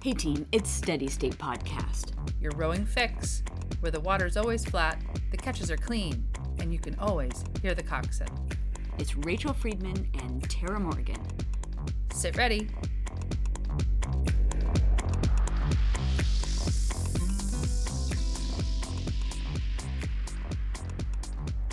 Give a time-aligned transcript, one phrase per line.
[0.00, 2.12] Hey team, it's Steady State Podcast.
[2.40, 3.42] Your rowing fix,
[3.80, 6.24] where the water's always flat, the catches are clean,
[6.60, 8.28] and you can always hear the coxswain.
[8.98, 11.20] It's Rachel Friedman and Tara Morgan.
[12.12, 12.70] Sit ready.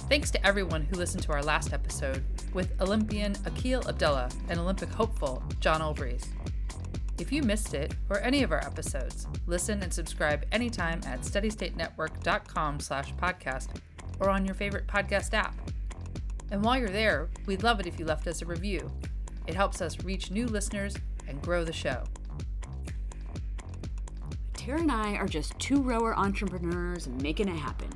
[0.09, 2.23] Thanks to everyone who listened to our last episode
[2.55, 6.27] with Olympian Akil Abdullah and Olympic hopeful John Olbries.
[7.17, 12.79] If you missed it or any of our episodes, listen and subscribe anytime at steadystatenetwork.com
[12.81, 13.69] slash podcast
[14.19, 15.55] or on your favorite podcast app.
[16.51, 18.91] And while you're there, we'd love it if you left us a review.
[19.47, 20.95] It helps us reach new listeners
[21.27, 22.03] and grow the show.
[24.53, 27.89] Tara and I are just two rower entrepreneurs making it happen.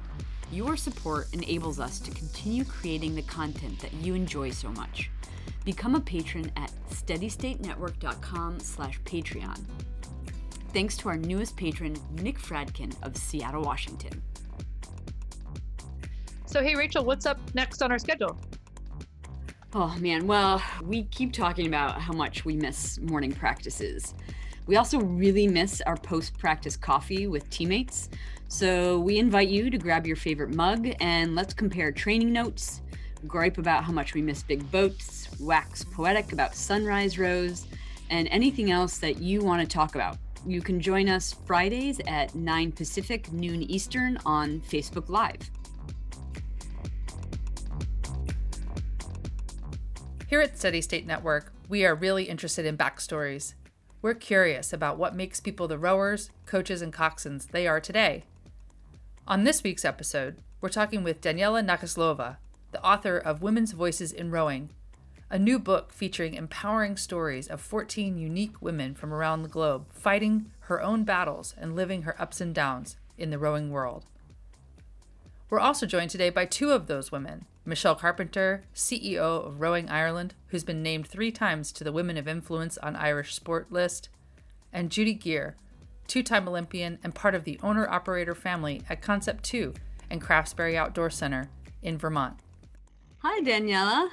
[0.52, 5.12] Your support enables us to continue creating the content that you enjoy so much.
[5.70, 9.64] Become a patron at steadystatenetwork.com slash Patreon.
[10.74, 14.20] Thanks to our newest patron, Nick Fradkin of Seattle, Washington.
[16.48, 18.36] So, hey, Rachel, what's up next on our schedule?
[19.76, 24.16] Oh man, well, we keep talking about how much we miss morning practices.
[24.66, 28.10] We also really miss our post practice coffee with teammates.
[28.48, 32.82] So we invite you to grab your favorite mug and let's compare training notes,
[33.28, 37.68] gripe about how much we miss big boats, wax poetic about sunrise rows,
[38.10, 40.18] and anything else that you want to talk about.
[40.46, 45.52] You can join us Fridays at 9 Pacific, noon Eastern on Facebook Live.
[50.28, 53.56] Here at Steady State Network, we are really interested in backstories.
[54.02, 58.24] We're curious about what makes people the rowers, coaches, and coxswains they are today.
[59.28, 62.38] On this week's episode, we're talking with Daniela Nachazelova,
[62.72, 64.70] the author of Women's Voices in Rowing,
[65.30, 70.52] a new book featuring empowering stories of 14 unique women from around the globe fighting
[70.62, 74.06] her own battles and living her ups and downs in the rowing world.
[75.50, 80.34] We're also joined today by two of those women Michelle Carpenter, CEO of Rowing Ireland,
[80.48, 84.10] who's been named three times to the Women of Influence on Irish Sport list,
[84.74, 85.56] and Judy Geer,
[86.08, 89.74] two time Olympian and part of the owner operator family at Concept 2
[90.10, 91.50] and Craftsbury Outdoor Center
[91.84, 92.38] in Vermont.
[93.22, 94.08] Hi, Daniela.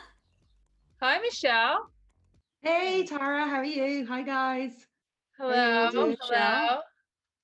[1.00, 1.90] Hi, Michelle.
[2.62, 4.06] Hey, Tara, how are you?
[4.06, 4.72] Hi, guys.
[5.38, 5.90] Hello.
[5.90, 6.30] doing, Hello.
[6.30, 6.82] Michelle?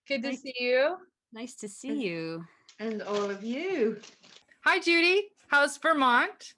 [0.09, 0.97] Good to Nice- see you.
[1.33, 2.45] Nice to see you.
[2.79, 4.01] And all of you.
[4.65, 5.31] Hi, Judy.
[5.49, 6.55] How's Vermont?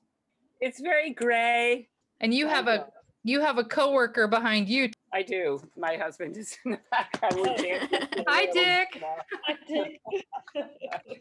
[0.61, 1.89] It's very gray.
[2.21, 2.87] And you have a
[3.27, 4.91] you have a coworker behind you.
[5.15, 5.63] I do.
[5.77, 7.37] My husband is in the background.
[7.37, 8.25] We're dancing.
[8.29, 9.01] Hi, Dick.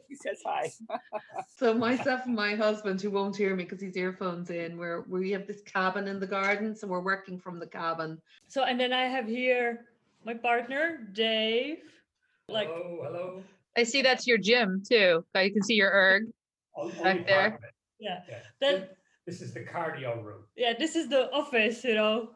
[0.09, 0.71] he says hi.
[1.57, 5.29] So myself and my husband, who won't hear me because he's earphones in, where we
[5.31, 8.19] have this cabin in the garden, so we're working from the cabin.
[8.47, 9.85] So and then I have here
[10.25, 11.83] my partner Dave.
[12.49, 13.43] Like hello, hello.
[13.77, 15.23] I see that's your gym too.
[15.35, 16.23] You can see your erg.
[16.75, 17.51] Oh, oh, back there.
[17.51, 18.21] part of it, yeah.
[18.27, 18.39] yeah.
[18.59, 18.87] Then
[19.27, 20.45] This is the cardio room.
[20.57, 22.31] yeah, this is the office, you know.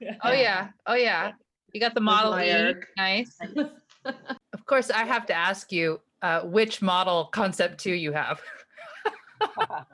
[0.24, 0.68] Oh yeah.
[0.86, 1.32] Oh yeah.
[1.72, 2.50] You got the Model my E.
[2.50, 2.86] erg.
[2.96, 3.36] Nice.
[4.04, 8.40] of course, I have to ask you uh, which model Concept 2 you have.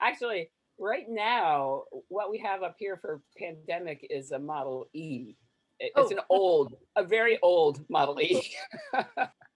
[0.00, 5.34] Actually, right now, what we have up here for pandemic is a Model E.
[5.80, 6.16] It- It's Oh.
[6.16, 8.42] an old, a very old Model E.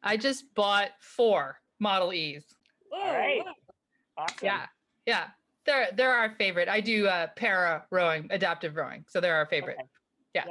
[0.02, 2.44] I just bought four Model E's.
[2.92, 3.42] All right.
[4.16, 4.36] awesome.
[4.42, 4.66] Yeah.
[5.06, 5.28] Yeah.
[5.66, 6.68] They're they're our favorite.
[6.68, 9.04] I do uh, para rowing, adaptive rowing.
[9.08, 9.78] So they're our favorite.
[10.36, 10.46] Okay.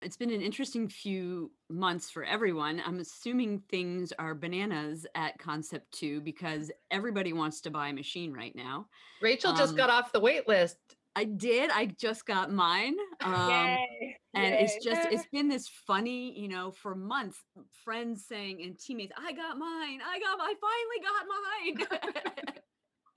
[0.00, 2.80] It's been an interesting few months for everyone.
[2.86, 8.32] I'm assuming things are bananas at Concept 2 because everybody wants to buy a machine
[8.32, 8.86] right now.
[9.20, 10.76] Rachel just Um, got off the wait list.
[11.16, 11.70] I did.
[11.72, 12.94] I just got mine.
[13.22, 14.16] Um, Yay.
[14.34, 17.42] and it's just it's been this funny you know for months
[17.84, 22.48] friends saying and teammates i got mine i got i finally got mine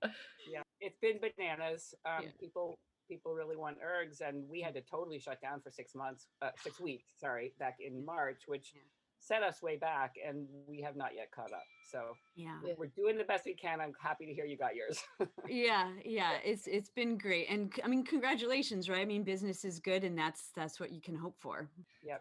[0.50, 1.94] yeah it's been bananas.
[2.04, 2.30] Um, Yeah.
[2.40, 2.78] people
[3.08, 6.50] people really want ergs and we had to totally shut down for six months uh,
[6.62, 8.80] six weeks sorry back in march which Yeah.
[9.18, 11.64] set us way back and we have not yet caught up.
[11.90, 12.58] So yeah.
[12.64, 12.74] Yeah.
[12.78, 13.80] we're doing the best we can.
[13.80, 15.02] I'm happy to hear you got yours.
[15.48, 19.00] Yeah yeah it's it's been great and I mean congratulations right?
[19.00, 21.68] I mean business is good and that's that's what you can hope for.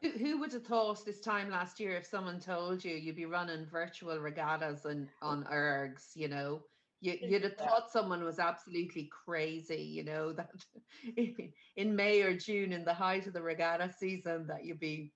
[0.01, 3.25] Who, who would have thought this time last year if someone told you you'd be
[3.25, 6.61] running virtual regattas on, on ergs, you know?
[7.01, 10.51] You, you'd have thought someone was absolutely crazy, you know, that
[11.75, 15.13] in, May or June, in the height of the regatta season, that you'd be,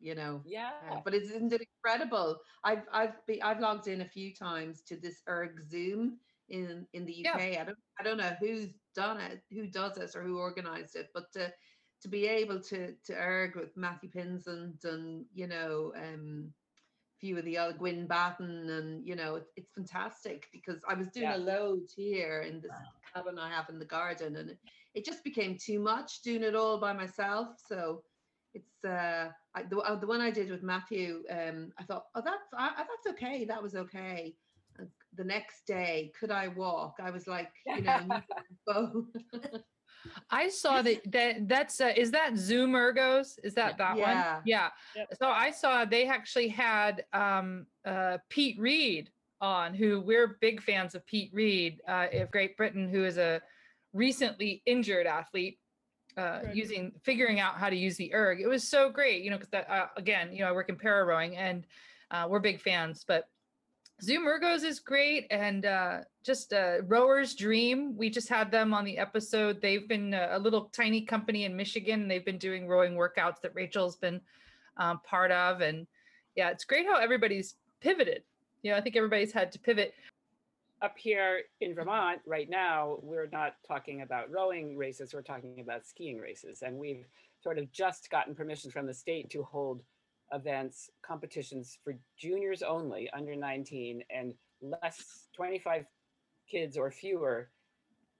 [0.00, 2.40] you know, yeah Uh, but isn't it incredible?
[2.64, 7.04] I've I've be, I've logged in a few times to this erg Zoom in in
[7.06, 7.52] the UK.
[7.52, 7.62] Yeah.
[7.62, 11.10] I don't I don't know who's done it, who does this, or who organized it,
[11.14, 11.52] but to
[12.00, 16.54] to be able to to erg with Matthew Pinsent and you know um
[17.20, 21.08] few of the other Guin Batten and you know it, it's fantastic because I was
[21.08, 21.36] doing Yeah.
[21.36, 22.72] a load here in this
[23.14, 24.58] cabin I have in the garden and it,
[24.94, 28.02] it just became too much doing it all by myself so
[28.54, 32.22] it's uh I, the, uh, the one I did with Matthew um I thought oh
[32.24, 34.36] that's I, I- that's okay that was okay
[34.78, 38.22] and the next day could I walk I was like you know.
[40.30, 43.38] I saw that that that's uh, is that Zoom Ergos?
[43.42, 44.02] Is that that Yeah.
[44.02, 44.42] one?
[44.44, 44.68] Yeah.
[44.96, 45.08] Yep.
[45.20, 49.10] So I saw they actually had um, uh, Pete Reed
[49.40, 53.40] on, who we're big fans of Pete Reed uh, of Great Britain, who is a
[53.92, 55.58] recently injured athlete.
[56.16, 59.36] Uh, using figuring out how to use the erg it was so great you know
[59.36, 61.64] because that uh, again you know i work in para rowing and
[62.10, 63.28] uh, we're big fans but
[64.00, 67.96] Zoom Ergos is great, and uh, just uh, Rower's Dream.
[67.96, 69.60] We just had them on the episode.
[69.60, 72.06] They've been a, little tiny company in Michigan.
[72.06, 74.20] They've been doing rowing workouts that Rachel's been
[74.76, 75.86] um, part of, and
[76.36, 78.22] yeah, it's great how everybody's pivoted.
[78.62, 79.94] You know, I think everybody's had to pivot.
[80.80, 85.84] Up here in Vermont right now, we're not talking about rowing races, we're talking about
[85.84, 86.62] skiing races.
[86.62, 87.04] And we've
[87.42, 89.82] sort of just gotten permission from the state to hold
[90.32, 95.86] events, competitions for juniors only, under 19, and less 25
[96.50, 97.50] kids or fewer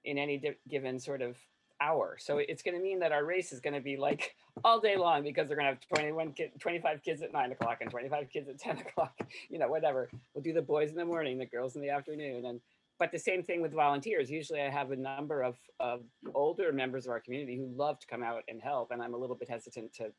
[0.05, 1.37] in any di- given sort of
[1.81, 2.17] hour.
[2.19, 4.97] So it's going to mean that our race is going to be like all day
[4.97, 8.29] long because they're going to have 21 kid, 25 kids at nine o'clock and 25
[8.29, 9.17] kids at 10 o'clock,
[9.49, 10.09] you know, whatever.
[10.33, 12.45] We'll do the boys in the morning, the girls in the afternoon.
[12.45, 12.59] And,
[12.97, 14.29] but the same thing with volunteers.
[14.29, 16.01] Usually I have a number of, of
[16.35, 18.91] older members of our community who love to come out and help.
[18.91, 20.11] And I'm a little bit hesitant to,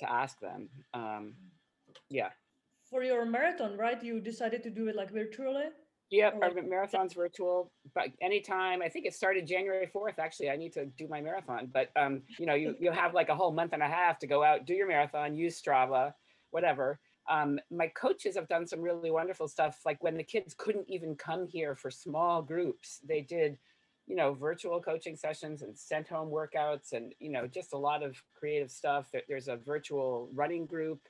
[0.00, 0.68] to ask them.
[0.94, 1.34] Um,
[2.08, 2.30] yeah.
[2.90, 4.02] For your marathon, right?
[4.02, 5.66] You decided to do it like virtually.
[6.10, 10.50] Yeah, Or our like- marathon's virtual, but anytime, I think it started January 4th, actually,
[10.50, 13.34] I need to do my marathon, but um, you know, you, you'll have like a
[13.36, 16.12] whole month and a half to go out, do your marathon, use Strava,
[16.50, 16.98] whatever.
[17.30, 19.78] Um, my coaches have done some really wonderful stuff.
[19.86, 23.56] Like when the kids couldn't even come here for small groups, they did,
[24.10, 28.02] you know, virtual coaching sessions and sent home workouts and, you know, just a lot
[28.02, 29.06] of creative stuff.
[29.28, 31.00] There's a virtual running group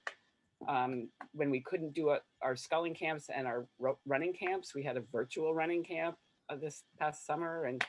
[0.68, 4.82] um, when we couldn't do a, our sculling camps and our ro- running camps, we
[4.82, 6.16] had a virtual running camp
[6.50, 7.84] uh, this past summer, and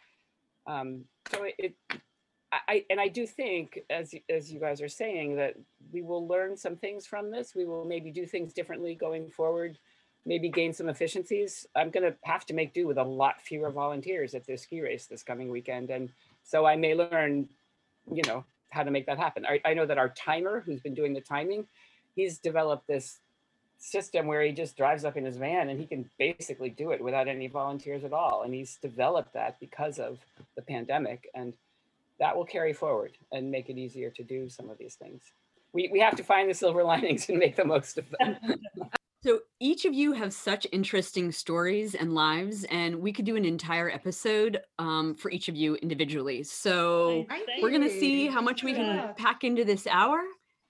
[0.68, 2.02] um, so it, it
[2.52, 5.56] I, I and I do think, as as you guys are saying, that
[5.92, 7.54] we will learn some things from this.
[7.56, 9.78] We will maybe do things differently going forward,
[10.26, 11.66] maybe gain some efficiencies.
[11.76, 14.82] I'm going to have to make do with a lot fewer volunteers at this ski
[14.82, 16.12] race this coming weekend, and
[16.44, 17.48] so I may learn,
[18.12, 19.46] you know, how to make that happen.
[19.46, 21.68] I, I know that our timer, who's been doing the timing,
[22.16, 23.20] he's developed this
[23.78, 27.04] system where he just drives up in his van and he can basically do it
[27.04, 28.44] without any volunteers at all.
[28.44, 30.20] And he's developed that because of
[30.56, 31.30] the pandemic.
[31.34, 31.54] And
[32.20, 35.24] that will carry forward and make it easier to do some of these things.
[35.74, 38.38] We, we have to find the silver linings and make the most of them.
[39.24, 43.46] So each of you have such interesting stories and lives, and we could do an
[43.46, 46.42] entire episode um, for each of you individually.
[46.44, 48.78] So Thank Thank we're gonna see how much we Yeah.
[49.14, 50.24] can pack into this hour,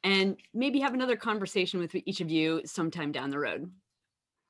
[0.03, 3.71] and maybe have another conversation with each of you sometime down the road.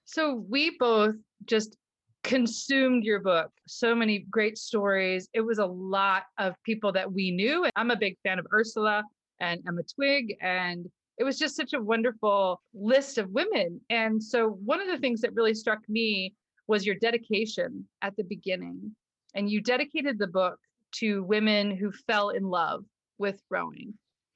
[0.06, 1.16] So we both
[1.46, 1.78] just
[2.24, 3.52] consumed your book.
[3.68, 5.30] So many great stories.
[5.34, 7.70] It was a lot of people that we knew.
[7.76, 9.04] I'm a big fan of Ursula
[9.40, 10.38] and Emma Twigg.
[10.42, 13.82] And it was just such a wonderful list of women.
[13.90, 16.34] And so one of the things that really struck me
[16.68, 18.96] was your dedication at the beginning.
[19.36, 20.60] And you dedicated the book
[20.96, 22.84] to women who fell in love
[23.18, 23.94] with rowing.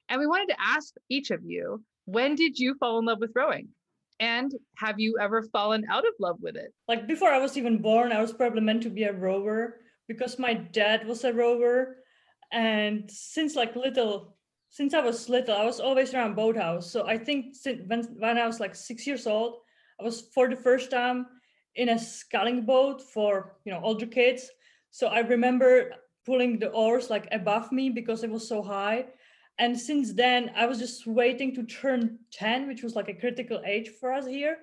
[0.08, 3.32] And we wanted to ask each of you, when did you fall in love with
[3.34, 3.68] rowing?
[4.20, 6.72] And have you ever fallen out of love with it?
[6.88, 9.76] Like before I was even born, I was probably meant to be a rower
[10.08, 11.96] because my dad was a rower.
[12.52, 14.35] And since like little,
[14.70, 16.90] since I was little, I was always around boathouse.
[16.90, 19.58] So I think since when, when I was like six years old,
[20.00, 21.26] I was for the first time
[21.74, 24.50] in a sculling boat for you know older kids.
[24.90, 25.92] So I remember
[26.24, 29.06] pulling the oars like above me because it was so high.
[29.58, 33.62] And since then, I was just waiting to turn 10, which was like a critical
[33.64, 34.58] age for us here,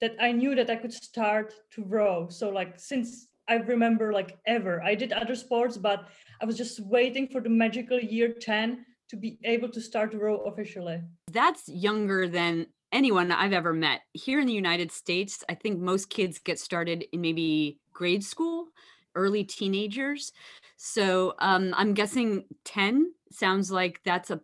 [0.00, 2.28] that I knew that I could start to row.
[2.30, 6.08] So like since I remember like ever, I did other sports, but
[6.40, 10.18] I was just waiting for the magical year 10 to be able to start to
[10.18, 11.00] row officially.
[11.30, 14.02] That's younger than anyone I've ever met.
[14.12, 18.68] Here in the United States, I think most kids get started in maybe grade school,
[19.14, 20.32] early teenagers.
[20.76, 24.40] So um, I'm guessing 10 sounds like that's a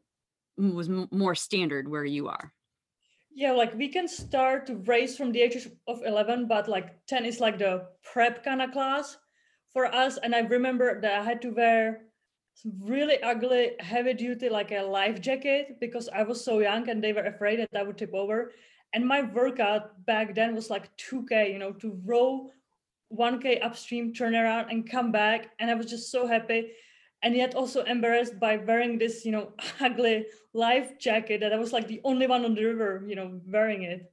[0.56, 2.52] was more standard where you are.
[3.34, 7.24] Yeah, like we can start to race from the ages of 11, but like 10
[7.24, 9.16] is like the prep kind of class
[9.72, 10.16] for us.
[10.22, 12.02] And I remember that I had to wear
[12.80, 17.12] really ugly heavy duty like a life jacket because I was so young and they
[17.12, 18.52] were afraid that I would tip over.
[18.92, 22.50] And my workout back then was like 2K, you know, to row
[23.10, 25.50] 1K upstream, turn around and come back.
[25.58, 26.72] And I was just so happy.
[27.22, 31.72] And yet also embarrassed by wearing this, you know, ugly life jacket that I was
[31.72, 34.12] like the only one on the river, you know, wearing it.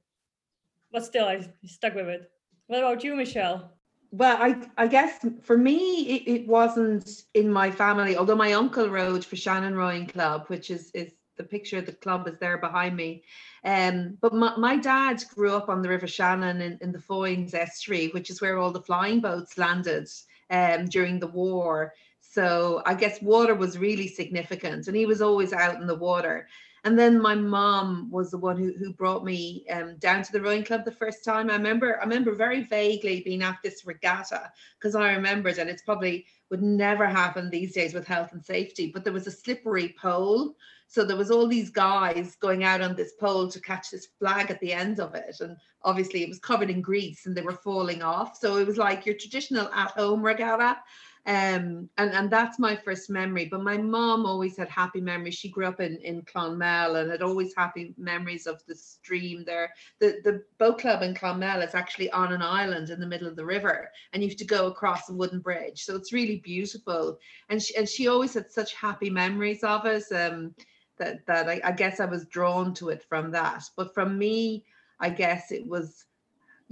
[0.90, 2.30] But still, I stuck with it.
[2.66, 3.76] What about you, Michelle?
[4.12, 8.88] Well, I, I guess for me, it, it wasn't in my family, although my uncle
[8.88, 12.58] rowed for Shannon Rowing Club, which is, is the picture of the club is there
[12.58, 13.24] behind me.
[13.64, 17.54] Um, but my, my dad grew up on the River Shannon in, in the Foynes
[17.54, 20.06] estuary, which is where all the flying boats landed
[20.50, 21.94] um, during the war.
[22.20, 26.48] So I guess water was really significant, and he was always out in the water.
[26.84, 30.40] And then my mom was the one who, who brought me um, down to the
[30.40, 31.48] rowing club the first time.
[31.48, 35.82] I remember I remember very vaguely being at this regatta because I remembered, and it's
[35.82, 39.94] probably would never happen these days with health and safety, but there was a slippery
[39.98, 40.54] pole.
[40.86, 44.50] So there was all these guys going out on this pole to catch this flag
[44.50, 45.36] at the end of it.
[45.40, 48.36] And obviously it was covered in grease and they were falling off.
[48.36, 50.78] So it was like your traditional at-home regatta
[51.24, 53.44] um, and and that's my first memory.
[53.44, 55.34] But my mom always had happy memories.
[55.34, 59.72] She grew up in in Clonmel and had always happy memories of the stream there.
[60.00, 63.36] The the boat club in Clonmel is actually on an island in the middle of
[63.36, 65.84] the river, and you have to go across a wooden bridge.
[65.84, 67.18] So it's really beautiful.
[67.48, 70.10] And she and she always had such happy memories of us.
[70.10, 70.54] Um,
[70.98, 73.62] that that I, I guess I was drawn to it from that.
[73.76, 74.64] But from me,
[75.00, 76.04] I guess it was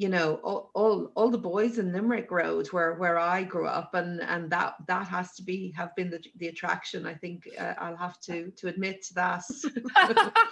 [0.01, 3.93] you know all, all all the boys in limerick rowed where where i grew up
[3.93, 7.75] and and that that has to be have been the, the attraction i think uh,
[7.79, 9.45] i'll have to to admit to that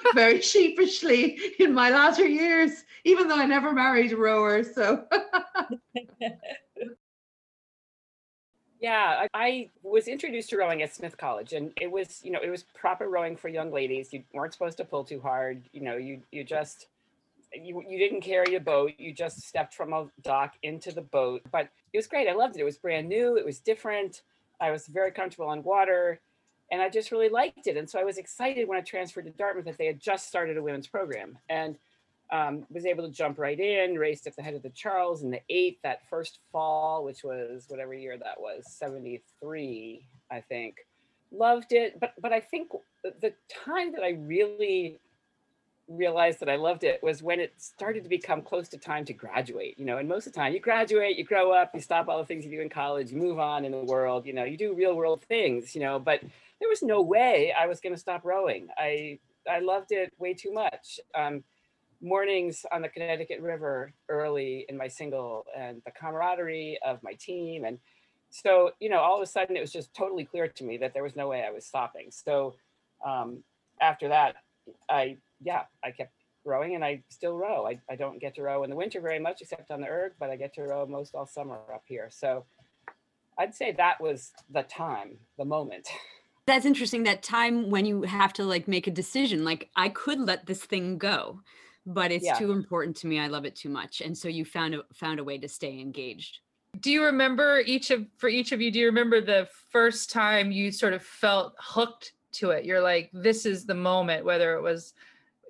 [0.15, 5.07] very sheepishly in my latter years even though i never married a rower so
[8.81, 12.39] Yeah, I, I, was introduced to rowing at Smith College, and it was, you know,
[12.41, 14.13] it was proper rowing for young ladies.
[14.13, 15.69] You weren't supposed to pull too hard.
[15.73, 16.87] You know, you you just
[17.53, 21.43] you, you didn't carry a boat you just stepped from a dock into the boat
[21.51, 24.23] but it was great i loved it it was brand new it was different
[24.61, 26.21] i was very comfortable on water
[26.71, 29.31] and i just really liked it and so i was excited when i transferred to
[29.31, 31.77] dartmouth that they had just started a women's program and
[32.31, 35.31] um, was able to jump right in raced at the head of the charles in
[35.31, 40.77] the eighth that first fall which was whatever year that was 73 i think.
[41.31, 42.71] Loved it but but i think
[43.03, 44.99] the time that i really
[45.89, 49.13] realized that I loved it was when it started to become close to time to
[49.13, 52.09] graduate, you know, and most of the time you graduate, you grow up, you stop
[52.09, 54.45] all the things you do in college, you move on in the world, you know,
[54.45, 56.21] you do real world things, you know, but
[56.61, 58.69] there was no way I was going to stop rowing.
[58.77, 59.19] I,
[59.51, 61.01] I loved it way too much.
[61.15, 61.43] Um,
[62.01, 67.65] mornings on the Connecticut River early in my single and the camaraderie of my team.
[67.65, 67.79] And
[68.31, 70.95] so, you know, all of a sudden it was just totally clear to me that
[70.95, 72.11] there was no way I was stopping.
[72.11, 72.55] So
[73.05, 73.43] um,
[73.81, 74.37] after that,
[74.89, 76.13] I yeah, I kept
[76.45, 77.67] rowing and I still row.
[77.67, 80.13] I, I don't get to row in the winter very much except on the erg,
[80.19, 82.09] but I get to row most all summer up here.
[82.11, 82.45] So
[83.39, 85.89] I'd say that was the time, the moment.
[86.47, 87.03] That's interesting.
[87.03, 90.65] That time when you have to like make a decision, like I could let this
[90.65, 91.41] thing go,
[91.85, 92.39] but it's yeah.
[92.39, 93.21] too important to me.
[93.21, 94.01] I love it too much.
[94.01, 96.39] And so you found a found a way to stay engaged.
[96.81, 100.51] Do you remember each of for each of you, do you remember the first time
[100.51, 102.65] you sort of felt hooked to it?
[102.65, 104.95] You're like, this is the moment, whether it was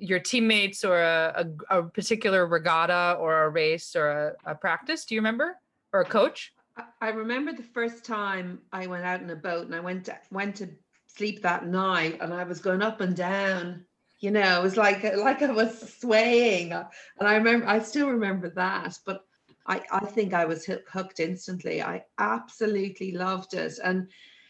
[0.00, 5.04] your teammates or a, a, a, particular regatta or a race or a, a, practice?
[5.04, 5.56] Do you remember?
[5.92, 6.52] Or a coach?
[7.00, 10.18] I remember the first time I went out in a boat and I went to,
[10.30, 10.68] went to
[11.06, 13.84] sleep that night and I was going up and down.
[14.20, 16.88] You know, it was like like I was swaying, and
[17.20, 18.98] I remember I still remember that.
[19.06, 19.24] But
[19.64, 21.80] I I think I was hooked instantly.
[21.80, 23.78] I absolutely loved it.
[23.84, 24.08] And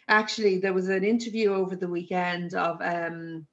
[0.08, 3.46] actually, there was an interview over the weekend of um,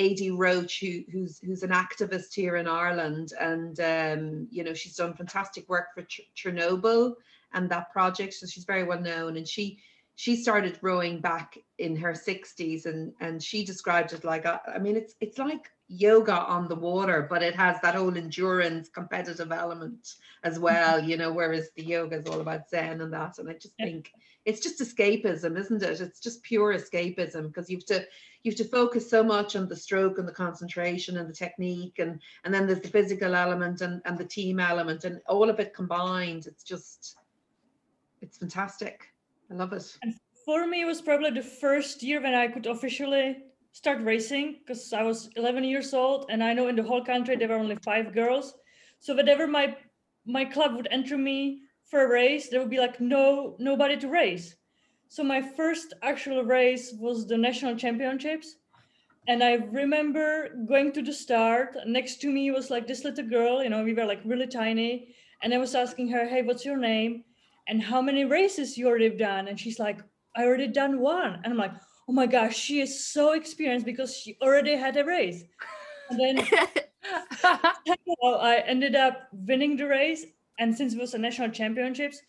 [0.00, 4.96] Adi Roche, who, who's who's an activist here in Ireland, and um, you know she's
[4.96, 7.14] done fantastic work for Ch- Chernobyl
[7.52, 8.34] and that project.
[8.34, 9.78] So she's very well known, and she
[10.16, 14.96] she started rowing back in her 60s, and and she described it like I mean
[14.96, 20.14] it's it's like yoga on the water, but it has that whole endurance competitive element
[20.44, 20.62] as mm-hmm.
[20.62, 23.38] well, you know, whereas the yoga is all about Zen and that.
[23.38, 24.12] And I just think
[24.44, 26.00] it's just escapism, isn't it?
[26.00, 28.06] It's just pure escapism because you have to
[28.42, 31.98] you have to focus so much on the stroke and the concentration and the technique
[31.98, 35.60] and and then there's the physical element and, and the team element and all of
[35.60, 37.18] it combined it's just
[38.22, 39.12] it's fantastic
[39.50, 40.14] i love it and
[40.46, 44.92] for me it was probably the first year when i could officially start racing because
[44.92, 47.76] i was 11 years old and i know in the whole country there were only
[47.84, 48.54] five girls
[48.98, 49.76] so whenever my
[50.26, 54.08] my club would enter me for a race there would be like no nobody to
[54.08, 54.56] race
[55.08, 58.56] So my first actual race was the national championships.
[59.26, 61.76] And I remember going to the start.
[61.86, 65.14] Next to me was like this little girl, you know, we were like really tiny.
[65.42, 67.24] And I was asking her, hey, what's your name?
[67.68, 69.48] And how many races you already done?
[69.48, 70.00] And she's like,
[70.36, 71.34] I already done one.
[71.42, 71.74] And I'm like,
[72.10, 75.44] oh my gosh, she is so experienced because she already had a race.
[76.10, 76.48] And then
[78.24, 80.26] I ended up winning the race.
[80.58, 82.20] And since it was a national championships,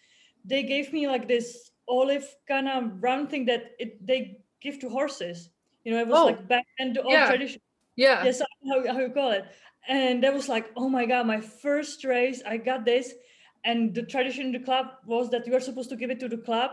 [0.45, 4.89] they gave me like this olive kind of round thing that it, they give to
[4.89, 5.49] horses.
[5.83, 7.27] You know, it was Oh, like back and the old yeah.
[7.27, 7.59] tradition.
[7.95, 8.23] yeah.
[8.23, 9.45] Yes, how, how you call it.
[9.87, 13.15] And that was like, oh my God, my first race, I got this.
[13.65, 16.29] And the tradition in the club was that you are supposed to give it to
[16.29, 16.69] the club,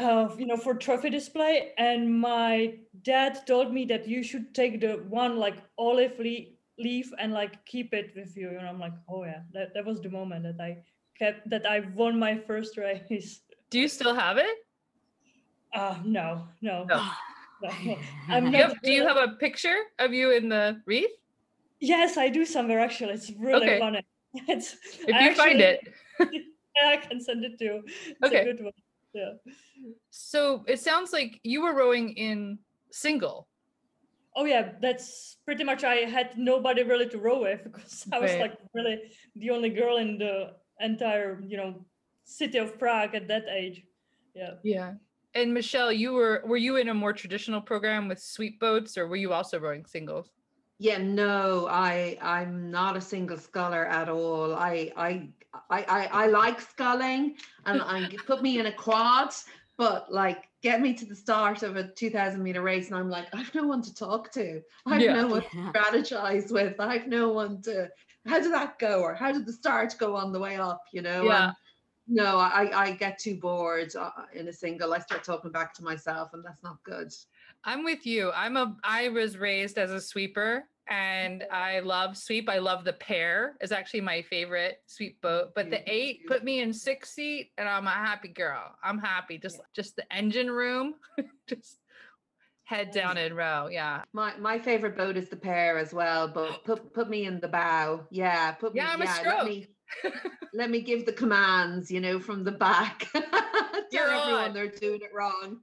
[0.00, 1.72] uh, you know, for trophy display.
[1.78, 7.12] And my dad told me that you should take the one like olive le- leaf
[7.18, 8.48] and like keep it with you.
[8.48, 10.82] And I'm like, oh yeah, that, that was the moment that I
[11.18, 13.40] kept, that I won my first race.
[13.70, 14.56] Do you still have it?
[15.74, 17.04] Uh, no, no, No.
[17.62, 17.68] no.
[18.28, 21.10] I'm Do not you, have, do you have a picture of you in the wreath?
[21.78, 23.14] Yes, I do somewhere actually.
[23.14, 23.78] It's really Okay.
[23.78, 24.02] funny.
[24.48, 24.76] It's
[25.06, 25.80] If you find it.
[26.20, 27.82] yeah, I can send it to you.
[27.86, 28.40] It's Okay.
[28.40, 28.72] a good one.
[29.12, 29.32] Yeah.
[30.10, 32.58] So it sounds like you were rowing in
[32.92, 33.48] single.
[34.36, 38.30] Oh yeah, that's pretty much I had nobody really to row with because I was
[38.32, 38.40] Right.
[38.42, 39.00] like really
[39.34, 41.84] the only girl in the entire, you know,
[42.24, 43.82] city of Prague at that age.
[44.34, 44.54] Yeah.
[44.62, 44.94] Yeah.
[45.34, 49.06] And Michelle, you were were you in a more traditional program with sweep boats or
[49.08, 50.30] were you also rowing singles?
[50.78, 54.54] Yeah, no, I I'm not a single sculler at all.
[54.54, 55.28] I I
[55.70, 59.30] I I, I like sculling and I put me in a quad,
[59.76, 63.26] but like get me to the start of a 2000 meter race and I'm like,
[63.32, 64.60] I've no one to talk to.
[64.86, 65.14] I've Yeah.
[65.14, 65.72] no one Yeah.
[65.72, 66.78] to strategize with.
[66.78, 67.88] I've no one to
[68.26, 69.00] how did that go?
[69.00, 70.82] Or how did the start go on the way up?
[70.92, 71.24] You know?
[71.24, 71.46] Yeah.
[71.46, 71.54] And
[72.12, 74.92] no, I, I get too bored uh, in a single.
[74.92, 77.12] I start talking back to myself, and that's not good.
[77.64, 78.32] I'm with you.
[78.32, 82.48] I'm a I was raised as a sweeper and I love sweep.
[82.48, 85.50] I love the pair is actually my favorite sweep boat.
[85.54, 88.74] But the eight put me in six seat and I'm a happy girl.
[88.82, 89.38] I'm happy.
[89.38, 90.94] Just just the engine room.
[91.48, 91.78] just
[92.64, 93.68] head down and row.
[93.70, 94.02] Yeah.
[94.12, 97.48] My my favorite boat is the pair as well, but put put me in the
[97.48, 98.06] bow.
[98.10, 98.90] Yeah, put me, Yeah.
[98.92, 99.34] I'm a yeah, stroke.
[99.38, 99.66] let me
[100.54, 101.88] let me give the commands.
[101.90, 103.06] You know, from the back.
[103.92, 104.52] You're Tell everyone on.
[104.54, 105.58] they're doing it wrong.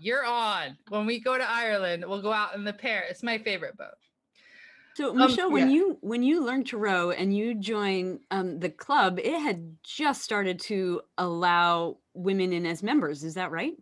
[0.00, 0.76] You're on.
[0.88, 3.04] When we go to Ireland, we'll go out in the pair.
[3.08, 3.94] It's my favorite boat.
[4.96, 5.76] So Michelle, when yeah.
[5.76, 10.22] you when you learned to row and you joined um, the club, it had just
[10.22, 13.22] started to allow women in as members.
[13.22, 13.74] Is that right?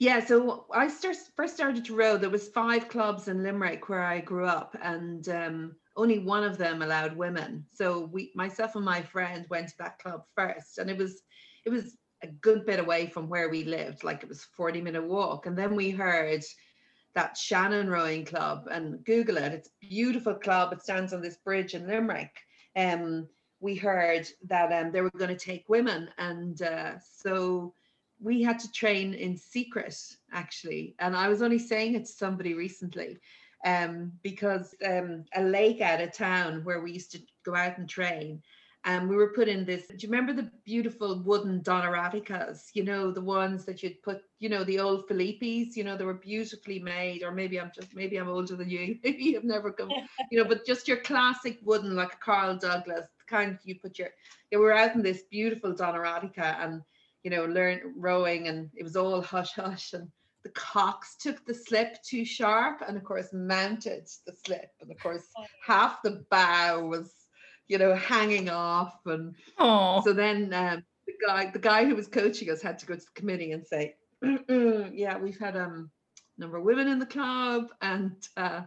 [0.00, 2.16] Yeah, so I start, first started to row.
[2.16, 6.58] There was five clubs in Limerick where I grew up, and um, only one of
[6.58, 7.64] them allowed women.
[7.72, 11.22] So we, myself and my friend, went to that club first, and it was,
[11.64, 14.04] it was a good bit away from where we lived.
[14.04, 16.42] Like it was a forty minute walk, and then we heard
[17.14, 19.52] that Shannon Rowing Club, and Google it.
[19.52, 20.72] It's a beautiful club.
[20.72, 22.34] It stands on this bridge in Limerick.
[22.76, 23.28] Um,
[23.60, 27.74] we heard that um, they were going to take women, and uh, so
[28.22, 29.96] we had to train in secret
[30.32, 33.18] actually and i was only saying it to somebody recently
[33.64, 37.88] um, because um, a lake out of town where we used to go out and
[37.88, 38.42] train
[38.84, 43.10] and we were put in this do you remember the beautiful wooden Donoraticos you know
[43.10, 46.78] the ones that you'd put you know the old Filippis you know they were beautifully
[46.78, 49.90] made or maybe i'm just maybe i'm older than you maybe you've never come
[50.30, 54.08] you know but just your classic wooden like carl douglas kind you put your
[54.50, 56.82] yeah, we were out in this beautiful Donoratico and
[57.22, 60.08] you know, learn rowing and it was all hush hush and
[60.44, 64.98] the cox took the slip too sharp and of course mounted the slip and of
[64.98, 65.44] course oh.
[65.64, 67.12] half the bow was
[67.72, 72.06] you know hanging off and Oh, so then um, the guy the guy who was
[72.06, 75.90] coaching us had to go to the committee and say yeah we've had um
[76.36, 78.60] number of women in the club and uh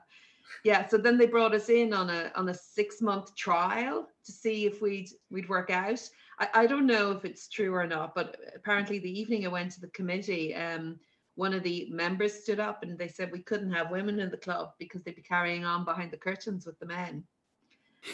[0.63, 4.31] yeah so then they brought us in on a on a six month trial to
[4.31, 6.01] see if we'd we'd work out.
[6.39, 9.71] I, I don't know if it's true or not but apparently the evening i went
[9.73, 10.99] to the committee um
[11.35, 14.37] one of the members stood up and they said we couldn't have women in the
[14.45, 17.23] club because they'd be carrying on behind the curtains with the men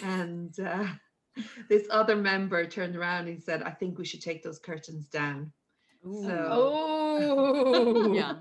[0.04, 0.88] and uh,
[1.70, 5.52] this other member turned around and said i think we should take those curtains down
[6.04, 8.36] So- oh, Yeah.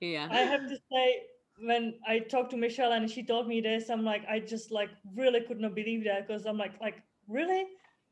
[0.00, 0.28] Yeah.
[0.30, 1.22] I have to say,
[1.58, 4.90] when I talked to Michelle and she told me this, I'm like, I just like
[5.16, 7.64] really could not believe that because I'm like, like really?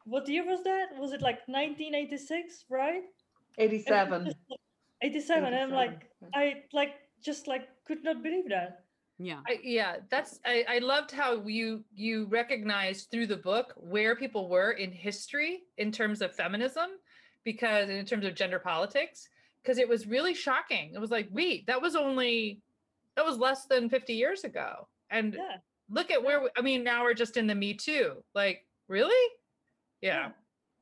[0.04, 0.86] What year was that?
[0.98, 3.02] Was it like 1986, right?
[3.58, 4.32] And it's 87
[5.02, 5.44] 87.
[5.44, 8.84] And I'm like, I like just like could not believe that.
[9.18, 9.42] Yeah.
[9.48, 14.48] I, yeah, that's I, I loved how you you recognized through the book where people
[14.48, 16.90] were in history in terms of feminism,
[17.44, 19.28] because in terms of gender politics,
[19.62, 20.92] because it was really shocking.
[20.94, 22.62] It was like, wait, that was only
[23.16, 24.88] that was less than 50 years ago.
[25.10, 25.56] And Yeah.
[25.88, 28.24] look at where we, I mean, now we're just in the Me Too.
[28.34, 29.30] Like, really?
[30.02, 30.32] Yeah.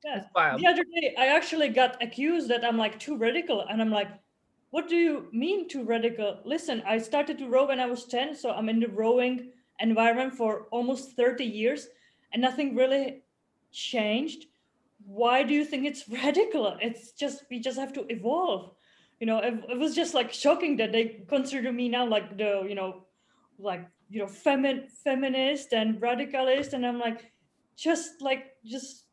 [0.05, 0.19] Yeah.
[0.19, 0.61] It's wild.
[0.61, 4.09] The other day, I actually got accused that I'm like too radical, and I'm like,
[4.71, 8.35] "What do you mean to radical?" Listen, I started to row when I was 10,
[8.35, 11.89] so I'm in the rowing environment for almost 30 years,
[12.33, 13.23] and nothing really
[13.73, 14.47] changed.
[15.05, 16.77] Why do you think it's radical?
[16.81, 18.73] It's just we just have to evolve.
[19.19, 22.65] You know, it, it was just like shocking that they consider me now like the
[22.69, 23.05] you know,
[23.59, 27.33] like you know, femin feminist and radicalist, and I'm like,
[27.77, 29.05] just like just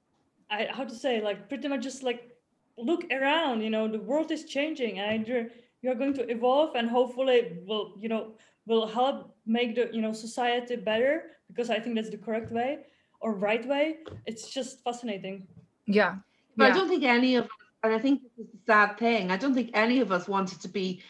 [0.49, 2.36] I how to say like pretty much just like
[2.77, 3.61] look around.
[3.61, 5.47] You know, the world is changing, and you're
[5.81, 8.33] you're going to evolve, and hopefully will you know
[8.65, 12.79] will help make the you know society better because I think that's the correct way
[13.19, 13.97] or right way.
[14.25, 15.47] It's just fascinating.
[15.85, 16.15] Yeah.
[16.55, 17.51] But I don't think any of us,
[17.83, 20.59] and I think this is the sad thing, I don't think any of us wanted
[20.61, 21.01] to be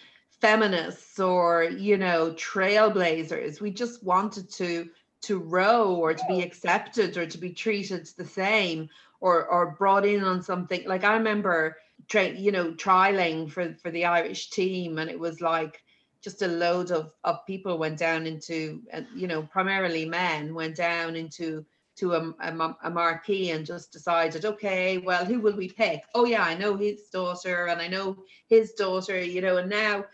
[0.41, 3.61] feminists or, you know, trailblazers.
[3.61, 8.25] We just wanted to to row or to be accepted or to be treated the
[8.25, 8.87] same
[9.19, 10.83] or or brought in on something.
[10.85, 11.77] Like I remember
[12.07, 15.81] tra- you know, trialing for for the Irish team and it was like
[16.21, 20.75] just a load of of people went down into uh, you know, primarily men went
[20.75, 21.65] down into
[21.97, 26.03] to a, a, a marquee and just decided, okay, well, who will we pick?
[26.13, 30.05] Oh yeah, I know his daughter and I know his daughter, you know, and now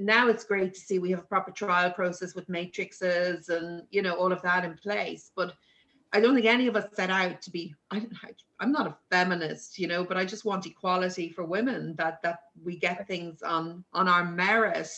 [0.00, 4.02] now it's great to see we have a proper trial process with matrices and you
[4.02, 5.30] know all of that in place.
[5.36, 5.54] But
[6.12, 7.74] I don't think any of us set out to be.
[7.90, 8.06] I,
[8.60, 11.94] I'm not a feminist, you know, but I just want equality for women.
[11.96, 14.90] That that we get things on on our merit,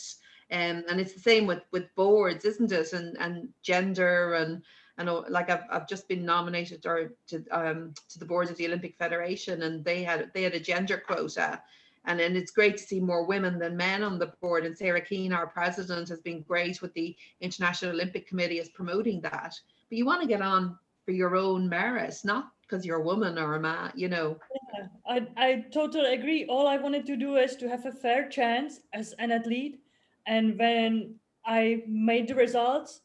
[0.53, 2.93] um, and it's the same with with boards, isn't it?
[2.93, 4.63] And and gender and
[4.99, 8.57] I know, like I've, I've just been nominated or to um to the board of
[8.57, 11.61] the Olympic Federation, and they had they had a gender quota,
[12.05, 14.67] and then it's great to see more women than men on the board.
[14.67, 19.23] And Sarah Keane, our president, has been great with the International Olympic Committee as promoting
[19.23, 19.59] that.
[19.89, 20.79] But you want to get on
[21.11, 23.91] for your own merits, not because you're a woman or a man.
[23.97, 26.47] You know, Yeah, I, I totally agree.
[26.47, 29.81] All I wanted to do is to have a fair chance as an athlete.
[30.29, 33.01] And when I made the results,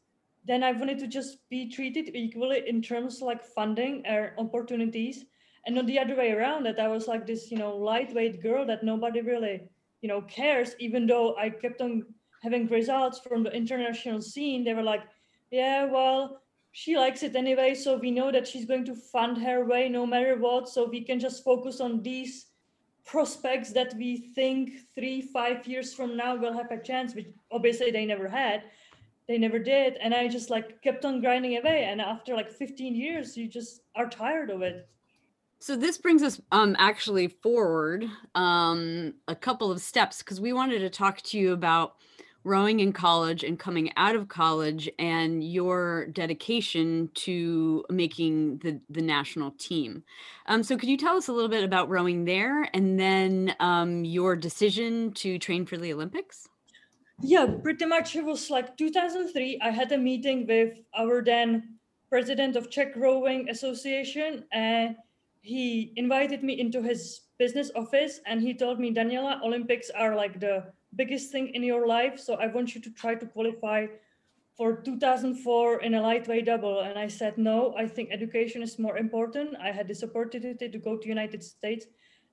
[0.45, 5.25] then I wanted to just be treated equally in terms like funding or opportunities.
[5.65, 8.67] And not the other way around, that I was like this, you know, lightweight girl
[8.67, 9.63] that nobody really,
[10.01, 12.05] you know, cares, even though I kept on
[12.43, 14.63] having results from the international scene.
[14.63, 15.01] They were like,
[15.49, 16.43] yeah, well,
[16.77, 20.05] she likes it anyway so we know that she's going to fund her way no
[20.05, 20.67] matter what.
[20.67, 22.47] So we can just focus on these
[23.05, 27.91] prospects that we think three five years from now will have a chance which obviously
[27.91, 28.63] they never had.
[29.25, 29.95] They never did.
[30.01, 31.85] And i just like kept on grinding away.
[31.85, 34.89] And after like 15 years you just are tired of it.
[35.61, 40.79] So this brings us um actually forward um a couple of steps because we wanted
[40.79, 41.95] to talk to you about
[42.45, 49.01] rowing in college and coming out of college and your dedication to making the the
[49.01, 50.03] national team.
[50.45, 54.05] Um, so could you tell us a little bit about rowing there and then um,
[54.05, 56.47] your decision to train for the Olympics?
[57.21, 61.75] yeah pretty much it was like 2003 i had a meeting with our then
[62.09, 64.95] president of czech rowing association and
[65.41, 70.39] he invited me into his business office and he told me daniela olympics are like
[70.39, 70.63] the
[70.95, 72.19] biggest thing in your life.
[72.19, 73.87] So i want you to try to qualify
[74.57, 76.81] for 2004 in a lightweight double.
[76.81, 79.55] And i said no i think education is more important.
[79.61, 81.87] I had this opportunity to go to united states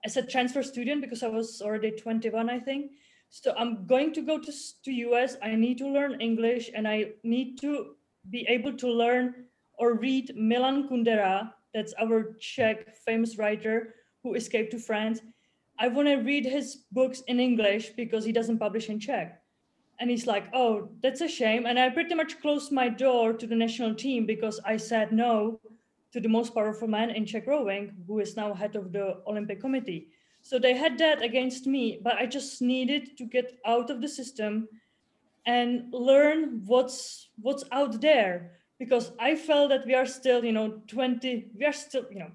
[0.04, 2.92] as a transfer student because i was already 21 i think.
[3.30, 4.52] So i'm going to go to,
[4.84, 7.96] to us i need to learn english and i need to
[8.30, 9.34] be able to learn
[9.78, 11.52] or read milan kundera.
[11.74, 15.20] That's our czech famous writer who escaped to france
[15.82, 19.38] i want to read his books in english because he doesn't publish in czech.
[20.00, 21.66] And he's like oh that's a shame.
[21.66, 25.60] And i pretty much closed my door to the national team because i said no
[26.12, 29.60] to the most powerful man in czech rowing who is now head of the olympic
[29.60, 30.08] committee.
[30.42, 34.08] So they had that against me, but I just needed to get out of the
[34.08, 34.68] system
[35.46, 38.58] and learn what's what's out there.
[38.78, 42.32] Because I felt that we are still, you know, 20, we are still, you know,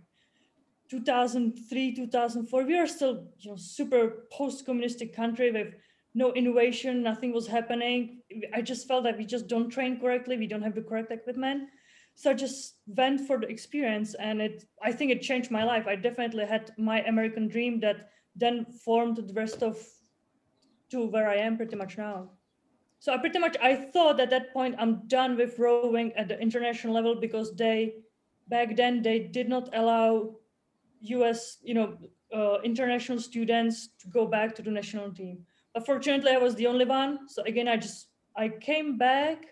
[0.90, 5.74] 2003, 2004, we are still, you know, super post-communistic country with
[6.14, 8.22] no innovation, nothing was happening.
[8.54, 11.70] I just felt that we just don't train correctly, we don't have the correct equipment.
[12.16, 15.86] So I just went for the experience and it I think it changed my life.
[15.86, 19.78] I definitely had my American dream that then formed the rest of
[20.90, 22.32] to where I am pretty much now.
[22.98, 26.40] So I pretty much I thought at that point I'm done with rowing at the
[26.40, 27.94] international level because they
[28.48, 30.38] back then they did not allow
[31.02, 31.98] US, you know,
[32.34, 35.46] uh, international students to go back to the national team.
[35.74, 37.28] But fortunately, I was the only one.
[37.30, 39.46] So again, I just I came back,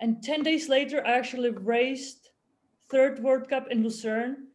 [0.00, 2.30] and ten days later, I actually raced
[2.90, 4.48] third World Cup in Lucerne.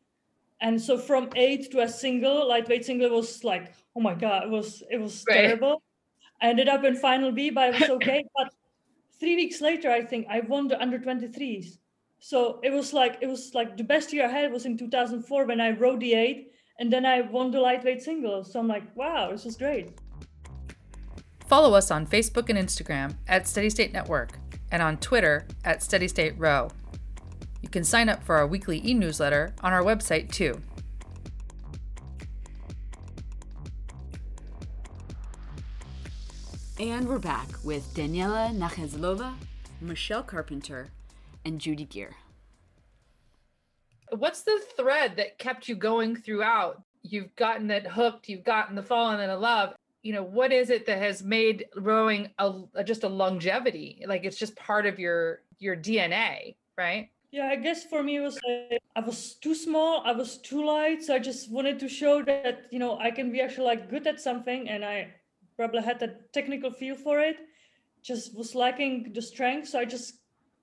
[0.61, 4.49] And so from eight to a single lightweight single was like, oh my god, it
[4.49, 5.47] was it was Right.
[5.47, 5.83] terrible.
[6.41, 8.23] I ended up in final B, but it was okay.
[8.35, 8.53] but
[9.19, 11.77] three weeks later, I think I won the under 23s.
[12.27, 15.45] So it was like it was like the best year I had was in 2004
[15.45, 18.51] when I rowed the eight, and then I won the lightweight singles.
[18.51, 19.99] So I'm like, wow, this was great.
[21.45, 24.39] Follow us on Facebook and Instagram at Steady State Network
[24.71, 26.69] and on Twitter at Steady State Row.
[27.61, 30.59] You can sign up for our weekly e newsletter on our website too.
[36.79, 39.35] And we're back with Daniela Nachazelova,
[39.79, 40.89] Michelle Carpenter,
[41.45, 42.15] and Judy Geer.
[44.09, 46.81] What's the thread that kept you going throughout?
[47.03, 49.75] You've gotten it hooked, you've gotten the fallen and in love.
[50.01, 54.03] You know, what is it that has made rowing a, a- just a longevity?
[54.07, 57.09] Like it's just part of your your DNA, right?
[57.31, 60.65] Yeah, I guess for me it was like I was too small, I was too
[60.65, 63.89] light, so I just wanted to show that you know I can be actually like
[63.89, 65.13] good at something, and I
[65.57, 67.37] probably had the technical feel for it.
[68.03, 70.19] Just was lacking the strength, so I just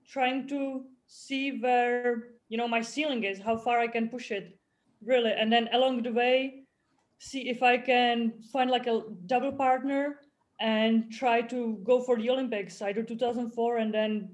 [0.09, 4.57] trying to see where you know my ceiling is, how far I can push it,
[5.05, 6.63] really, and then along the way,
[7.19, 10.19] see if I can find like a double partner
[10.59, 14.29] and try to go for the Olympics, either 2004 and then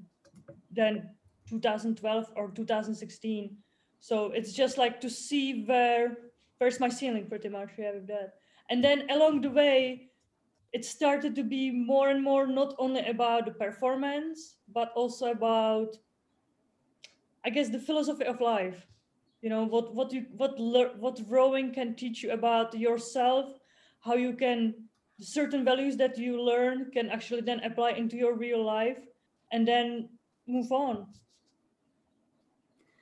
[0.72, 1.10] then
[1.50, 3.58] 2012 or 2016.
[4.00, 6.18] So it's just like to see where
[6.58, 8.36] where's my ceiling pretty much yeah with that.
[8.70, 10.09] And then along the way,
[10.74, 15.98] it started to be more and more not only about the performance, but also about
[17.46, 18.88] I guess the philosophy of life.
[19.42, 23.60] You know, what what you what lear- what rowing can teach you about yourself,
[24.02, 24.76] how you can
[25.20, 29.06] certain values that you learn can actually then apply into your real life
[29.52, 30.10] and then
[30.48, 31.08] move on.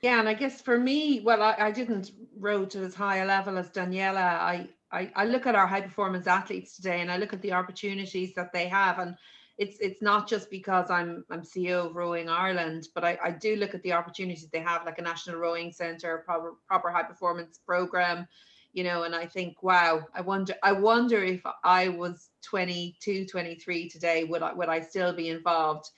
[0.02, 3.26] Yeah, and I guess for me, well, I, I didn't row to as high a
[3.26, 4.16] level as Daniela.
[4.16, 7.52] I, I I look at our high performance athletes today, and I look at the
[7.52, 9.16] opportunities that they have, and
[9.58, 13.56] it's it's not just because I'm I'm CEO of Rowing Ireland, but I, I do
[13.56, 17.58] look at the opportunities they have, like a national rowing centre, proper proper high performance
[17.66, 18.26] program,
[18.72, 23.88] you know, and I think, wow, I wonder I wonder if I was 22, 23
[23.88, 25.90] today, would I would I still be involved?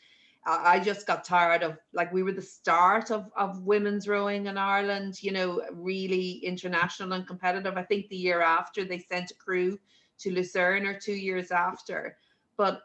[0.46, 4.57] I just got tired of like we were the start of of women's rowing in
[4.57, 7.76] Ireland, you know, really international and competitive.
[7.76, 9.79] I think the year after they sent a crew
[10.20, 12.16] to Lucerne or two years after.
[12.57, 12.83] But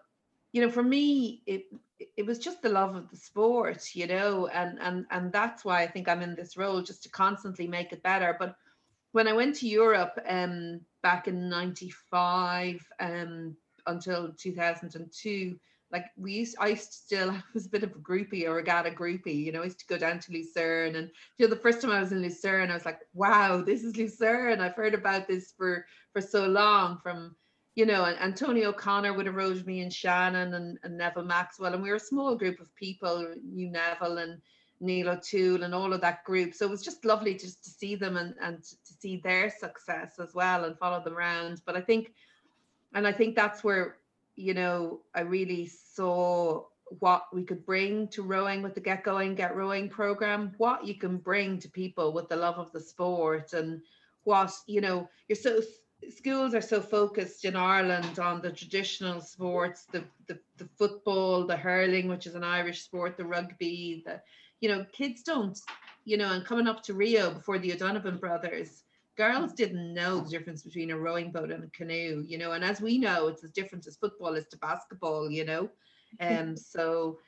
[0.52, 1.64] you know, for me, it
[2.18, 5.82] it was just the love of the sport, you know, and and and that's why
[5.82, 8.36] I think I'm in this role just to constantly make it better.
[8.38, 8.58] But
[9.14, 13.56] when I went to Europe um back in 95 um
[13.88, 15.58] until 2002
[15.92, 18.52] like we used I used to still I was a bit of a groupie or
[18.52, 21.54] a regatta groupie you know I used to go down to Lucerne and you know
[21.54, 24.62] the first time I was in Lucerne I was like wow this is Lucerne.
[24.62, 27.36] I've heard about this for for so long from
[27.76, 31.24] you know and, and Tony O'Connor would have rode me and Shannon and, and Neville
[31.24, 34.42] Maxwell and we were a small group of people you Neville and
[34.82, 36.54] Niall O'Toole and all of that group.
[36.54, 40.20] So it was just lovely just to see them and and to see their success
[40.20, 41.62] as well and follow them around.
[41.66, 42.14] But I think
[42.94, 43.98] and I think that's where
[44.36, 46.66] you know, I really saw
[47.00, 50.96] what we could bring to rowing with the Get Going, Get Rowing program, what you
[50.96, 53.82] can bring to people with the love of the sport, and
[54.24, 55.62] what, you know, you're so
[56.10, 61.58] schools are so focused in Ireland on the traditional sports, the, the the football, the
[61.58, 64.22] hurling, which is an Irish sport, the rugby, the
[64.62, 65.60] you know, kids don't,
[66.06, 68.84] you know, and coming up to Rio before the O'Donovan brothers,
[69.16, 72.64] girls didn't know the difference between a rowing boat and a canoe, you know, and
[72.64, 75.70] as we know, it's as different as football is to basketball, you know.
[76.20, 77.20] Um, so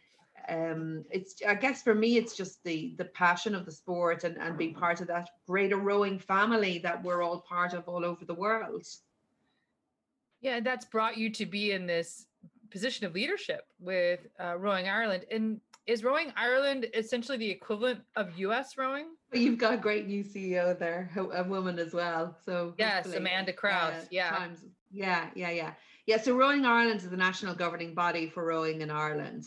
[0.50, 4.38] um it's I guess for me it's just the the passion of the sport and,
[4.38, 8.23] and being part of that greater rowing family that we're all part of all over
[8.23, 8.86] the world.
[10.41, 12.28] Yeah, that's brought you to be in this
[12.69, 15.26] position of leadership with uh, Rowing Ireland.
[15.32, 19.08] And is Rowing Ireland essentially the equivalent of US rowing?
[19.32, 22.36] But you've got a great new CEO there, a woman as well.
[22.45, 24.30] So Yes, Amanda Kraus, yeah.
[24.30, 25.71] times- yeah, yeah, yeah,
[26.06, 26.17] yeah.
[26.21, 29.45] So Rowing Ireland is the national governing body for rowing in Ireland.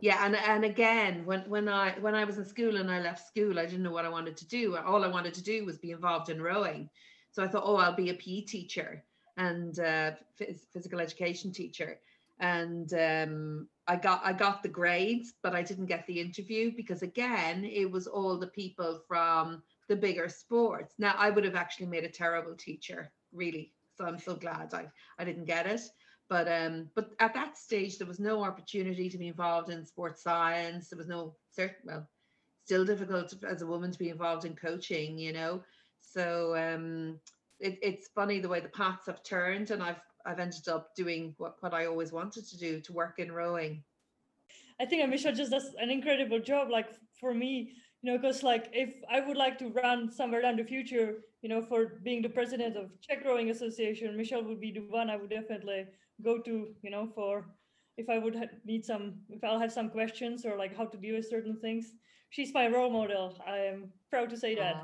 [0.00, 3.26] Yeah, and and again, when when I when I was in school and I left
[3.26, 4.76] school, I didn't know what I wanted to do.
[4.76, 6.88] All I wanted to do was be involved in rowing.
[7.30, 9.04] So I thought, oh, I'll be a PE teacher
[9.36, 11.98] and uh, phys- physical education teacher.
[12.42, 17.02] And um, I got I got the grades, but I didn't get the interview because
[17.02, 20.94] again, it was all the people from the bigger sports.
[20.98, 23.12] Now I would have actually made a terrible teacher.
[23.32, 23.72] really.
[23.96, 25.82] So I'm so glad I I didn't get it.
[26.28, 30.22] But um, but at that stage there was no opportunity to be involved in sports
[30.22, 30.88] science.
[30.88, 32.08] There was no certain well,
[32.64, 35.62] still difficult as a woman to be involved in coaching, you know.
[36.00, 37.20] So um,
[37.60, 41.34] it, it's funny the way the paths have turned, and I've I've ended up doing
[41.38, 43.82] what what I always wanted to do to work in rowing.
[44.80, 46.70] I think Michelle just does an incredible job.
[46.70, 46.88] Like
[47.20, 50.64] for me, you know, because like if I would like to run somewhere down the
[50.64, 54.80] future, you know, for being the president of Czech Rowing Association, Michelle would be the
[54.80, 55.86] one I would definitely
[56.22, 57.46] go to, you know, for
[57.96, 61.16] if I would need some, if I'll have some questions or like how to deal
[61.16, 61.92] with certain things.
[62.30, 63.38] She's my role model.
[63.46, 64.76] I am proud to say that.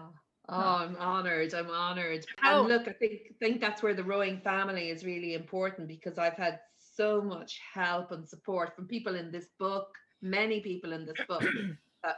[0.48, 1.54] Oh I'm honored.
[1.54, 2.24] I'm honored.
[2.42, 6.37] And look, I think think that's where the rowing family is really important because I've
[6.37, 9.88] had so much help and support from people in this book,
[10.22, 11.42] many people in this book
[12.02, 12.16] that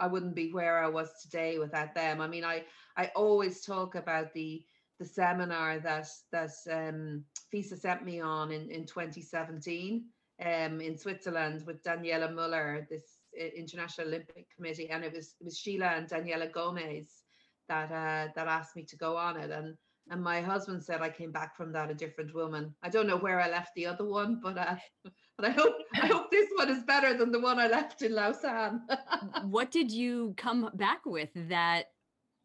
[0.00, 2.20] I wouldn't be where I was today without them.
[2.20, 2.64] I mean, I
[2.96, 4.64] I always talk about the
[4.98, 10.04] the seminar that that um, FISA sent me on in, in 2017
[10.44, 15.44] um, in Switzerland with Daniela Muller, this uh, International Olympic Committee, and it was it
[15.44, 17.22] was Sheila and Daniela Gomez
[17.68, 19.76] that uh, that asked me to go on it, and
[20.10, 22.74] and my husband said I came back from that a different woman.
[22.82, 24.76] I don't know where I left the other one, but uh,
[25.36, 28.14] but I hope I hope this one is better than the one I left in
[28.14, 28.82] Lausanne.
[29.44, 31.86] what did you come back with that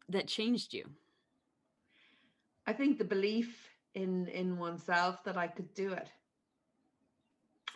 [0.08, 0.84] that changed you?
[2.66, 6.08] I think the belief in in oneself that I could do it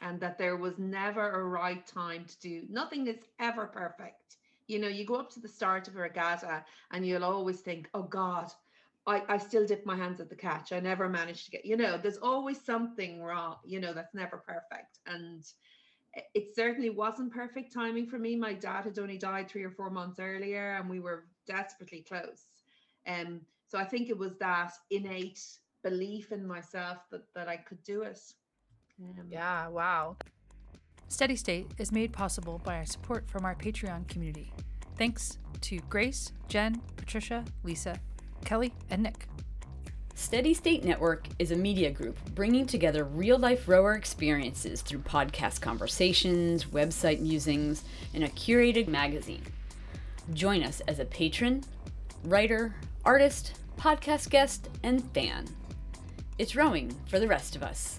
[0.01, 4.38] and that there was never a right time to do nothing is ever perfect
[4.69, 7.91] you know you go up to the start of a regatta and you'll always think
[7.95, 8.53] oh god
[9.07, 10.73] I, I still dip my hands at the catch.
[10.73, 14.39] I never managed to get you know there's always something wrong you know that's never
[14.39, 15.01] perfect.
[15.07, 15.45] And
[16.35, 18.37] it- certainly wasn't perfect timing for me.
[18.37, 22.49] My dad had only died three or four months earlier and we were desperately close.
[23.07, 25.41] Um so i think it was that innate
[25.83, 28.21] belief in myself that that i could do it.
[29.01, 30.17] Um, Yeah, wow.
[31.11, 34.53] Steady State is made possible by our support from our Patreon community.
[34.97, 37.99] Thanks to Grace, Jen, Patricia, Lisa,
[38.45, 39.27] Kelly, and Nick.
[40.15, 45.63] Steady State Network is a media group bringing together real life rower experiences through podcast
[45.63, 49.43] conversations, website musings, and a curated magazine.
[50.35, 51.65] Join us as a patron,
[52.25, 55.47] writer, artist, podcast guest, and fan.
[56.37, 57.99] It's rowing for the rest of us.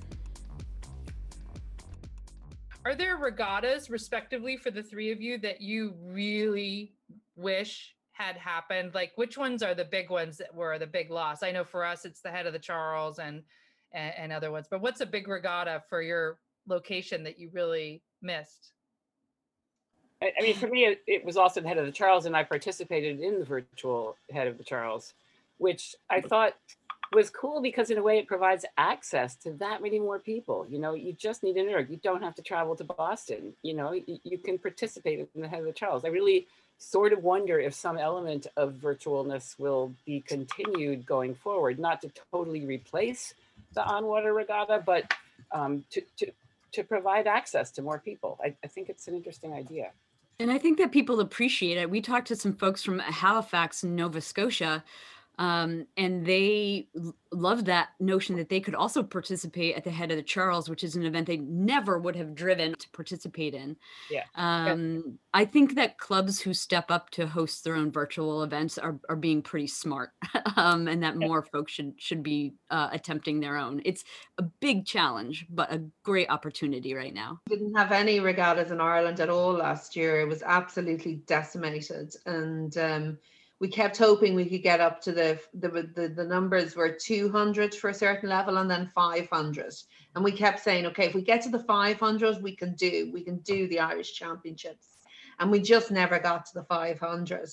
[2.90, 6.92] Are there regattas, respectively, for the three of you that you really
[7.36, 8.96] wish had happened?
[8.96, 11.44] Like, which ones are the big ones that were the big loss?
[11.44, 13.44] I know for us, it's the head of the Charles and
[13.92, 14.66] and, and other ones.
[14.68, 18.72] But what's a big regatta for your location that you really missed?
[20.20, 22.36] I, I mean, for me, it, it was also the head of the Charles, and
[22.36, 25.14] I participated in the virtual head of the Charles,
[25.60, 26.56] which I thought
[27.14, 30.66] was cool because in a way it provides access to that many more people.
[30.70, 31.90] You know, you just need an internet.
[31.90, 33.54] You don't have to travel to Boston.
[33.64, 36.06] You know, you, you can participate in the head of the Charles.
[36.06, 41.80] I really sort of wonder if some element of virtualness will be continued going forward,
[41.80, 43.34] not to totally replace
[43.74, 45.14] the on-water regatta, but
[45.52, 46.32] um, to, to
[46.72, 48.40] to provide access to more people.
[48.44, 49.90] I, I think it's an interesting idea.
[50.40, 51.90] And I think that people appreciate it.
[51.90, 54.84] We talked to some folks from Halifax, Nova Scotia,
[55.40, 60.12] um, and they l- loved that notion that they could also participate at the head
[60.12, 63.78] of the Charles, which is an event they never would have driven to participate in.
[64.12, 64.26] Yeah.
[64.36, 69.00] Um, I think that clubs who step up to host their own virtual events are,
[69.10, 70.10] are being pretty smart,
[70.58, 71.28] um, and that Yeah.
[71.28, 73.82] more folks should should be uh, attempting their own.
[73.86, 74.04] It's
[74.38, 77.40] a big challenge, but a great opportunity right now.
[77.48, 80.20] didn't have any regattas in Ireland at all last year.
[80.20, 83.18] It was absolutely decimated, and um,
[83.60, 87.76] we kept hoping we could get up to the the the, the numbers were 200
[87.76, 89.74] for a certain level, and then 500.
[90.16, 93.22] And we kept saying, okay, if we get to the 500, we can do we
[93.22, 95.00] can do the Irish Championships,
[95.40, 97.50] and we just never got to the 500.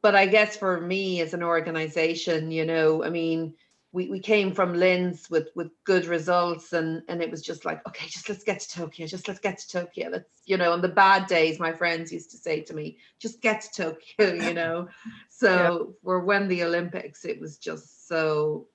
[0.00, 3.54] But I guess for me as an organization, you know, I mean,
[3.94, 7.80] we, we came from Linz with with good results and and it was just like
[7.86, 10.08] okay just let's get to Tokyo just let's get to Tokyo.
[10.10, 13.40] Let's you know on the bad days my friends used to say to me just
[13.40, 14.88] get to Tokyo you know?
[15.28, 18.66] So for when the Olympics it was just so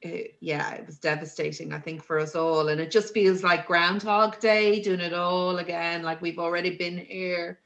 [0.00, 2.68] it, yeah it was devastating I think for us all.
[2.68, 6.96] And it just feels like Groundhog Day doing it all again like we've already been
[6.96, 7.60] here.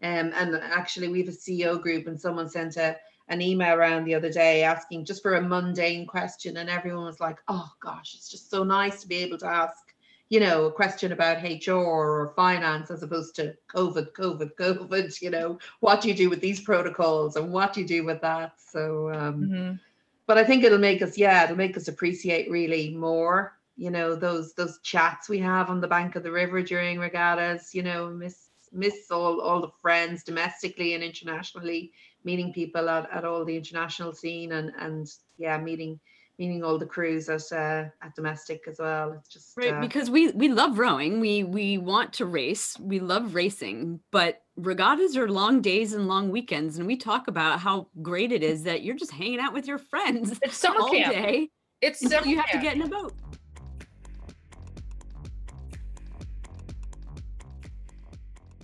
[0.00, 2.96] Um, and actually we have a CEO group and someone sent a
[3.28, 7.20] an email around the other day asking just for a mundane question and everyone was
[7.20, 9.94] like oh gosh it's just so nice to be able to ask
[10.28, 15.30] you know a question about hr or finance as opposed to covid covid covid you
[15.30, 18.52] know what do you do with these protocols and what do you do with that
[18.58, 19.80] so um Mhm.
[20.26, 24.14] but I think it'll make us, yeah, it'll make us appreciate really more, you know,
[24.14, 28.08] those those chats we have on the bank of the river during regattas, you know,
[28.10, 31.92] miss miss all all the friends domestically and internationally,
[32.24, 35.08] meeting people at, at all the international scene and and
[35.38, 36.00] yeah, meeting
[36.38, 39.12] meeting all the crews at uh, at domestic as well.
[39.12, 41.20] It's just right uh, because we we love rowing.
[41.20, 42.76] We we want to race.
[42.80, 47.60] We love racing, but regattas are long days and long weekends, and we talk about
[47.60, 50.90] how great it is that you're just hanging out with your friends It's summer all
[50.90, 51.12] camp.
[51.12, 51.48] day
[51.80, 53.14] It's until summer you have to get in a boat.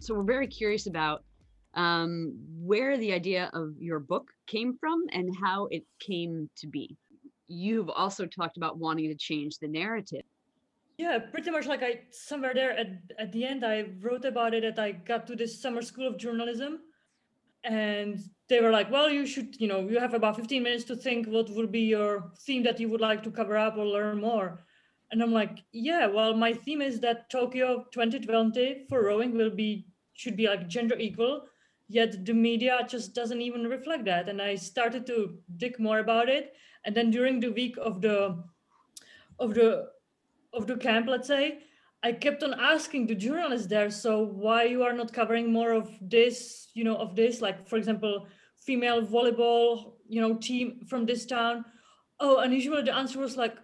[0.01, 1.23] So we're very curious about
[1.79, 6.97] um, where the idea of your book came from and how it came to be.
[7.47, 10.25] You've also talked about wanting to change the narrative.
[10.99, 12.89] Yeah, pretty much like I somewhere there at,
[13.21, 16.19] at the end I wrote about it that I got to this summer school of
[16.19, 16.81] journalism
[17.63, 18.19] and
[18.49, 21.27] they were like, well, you should, you know, you have about 15 minutes to think
[21.29, 24.65] what would be your theme that you would like to cover up or learn more.
[25.13, 29.87] And I'm like, yeah, well, my theme is that Tokyo 2020 for rowing will be
[30.15, 31.43] should be like gender equal,
[31.89, 34.29] yet the media just doesn't even reflect that.
[34.29, 36.55] And I started to dig more about it.
[36.85, 38.45] And then during the week of the
[39.39, 39.89] of the
[40.53, 41.61] of the camp, let's say,
[42.03, 45.91] I kept on asking the journalists there, so why you are not covering more of
[46.01, 51.27] this, you know, of this, like for example, female volleyball, you know, team from this
[51.27, 51.65] town.
[52.21, 53.57] Oh, and usually the answer was like,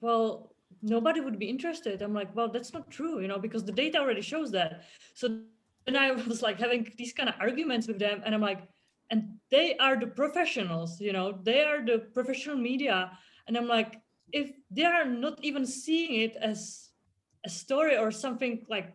[0.00, 2.02] well, nobody would be interested.
[2.02, 4.84] I'm like, well, that's not true, you know, because the data already shows that.
[5.14, 5.40] So
[5.86, 8.62] then I was like having these kind of arguments with them, and I'm like,
[9.10, 13.12] and they are the professionals, you know, they are the professional media,
[13.46, 14.00] and I'm like,
[14.32, 16.90] if they are not even seeing it as
[17.44, 18.92] a story or something like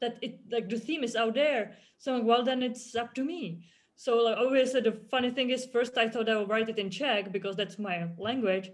[0.00, 3.24] that it like the theme is out there so like, well then it's up to
[3.24, 3.64] me.
[3.96, 6.90] So like obviously the funny thing is first i thought i would write it in
[6.90, 8.70] czech because that's my language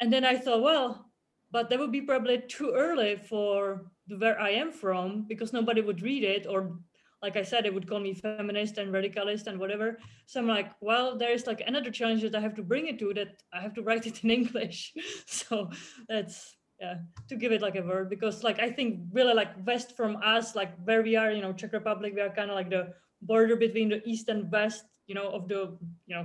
[0.00, 1.10] and then i thought well
[1.50, 6.02] but that would be probably too early for where i am from because nobody would
[6.02, 6.78] read it or
[7.22, 9.98] like i said it would call me feminist and radicalist and whatever.
[10.26, 13.12] So i'm like well there's like another challenge that i have to bring it to
[13.14, 14.94] that i have to write it in english.
[15.26, 15.70] So
[16.08, 16.94] that's yeah
[17.28, 20.56] to give it like a word because like i think really like west from us
[20.56, 22.88] like where we are you know czech republic we are kind of like the
[23.20, 26.24] border between the east and west you know of the you know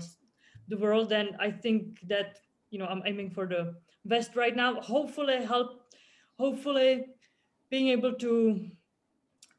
[0.67, 1.11] the world.
[1.11, 2.39] And i think that
[2.69, 3.75] you know i'm aiming for the
[4.05, 4.79] west right now.
[4.81, 5.81] Hopefully help
[6.39, 7.05] hopefully
[7.69, 8.69] being able to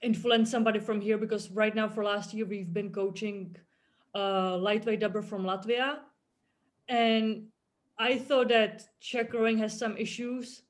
[0.02, 3.56] influence somebody from here because right now for last year we've been coaching
[4.14, 5.98] uh lightweight dubber from latvia.
[6.88, 7.48] And
[7.98, 10.62] i thought that czech rowing has some issues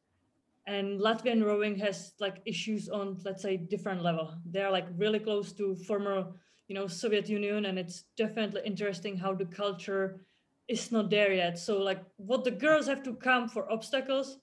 [0.66, 4.35] and latvian rowing has like issues on let's say different level.
[4.45, 6.33] They're like really close to former
[6.68, 10.20] you know soviet union and it's definitely interesting how the culture
[10.68, 11.59] is not there yet.
[11.59, 14.39] So like what the girls have to come for obstacles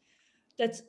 [0.58, 0.84] that's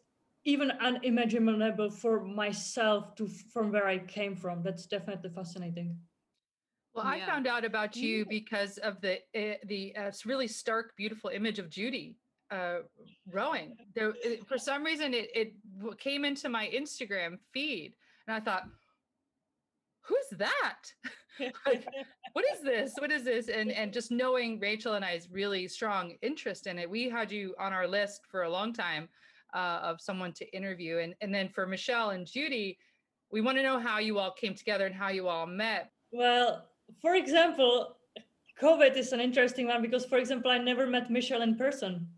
[0.44, 5.96] even unimaginable for myself to from where i came from that's definitely fascinating
[6.94, 11.30] Well, I found out about you because of the uh, the uh, really stark, beautiful
[11.30, 12.16] image of Judy
[12.50, 12.78] uh,
[13.32, 13.76] rowing.
[13.94, 15.54] There, it, for some reason, it it
[15.98, 17.94] came into my Instagram feed,
[18.26, 18.64] and I thought,
[20.02, 20.82] "Who's that?
[22.32, 22.92] what is this?
[22.98, 26.88] What is this?" And and just knowing Rachel and I's really strong interest in it,
[26.88, 29.08] we had you on our list for a long time
[29.54, 32.78] uh, of someone to interview, and and then for Michelle and Judy,
[33.30, 35.90] we want to know how you all came together and how you all met.
[36.12, 36.66] Well,
[37.00, 37.96] for example,
[38.60, 42.08] COVID is an interesting one because, for example, I never met Michelle in person.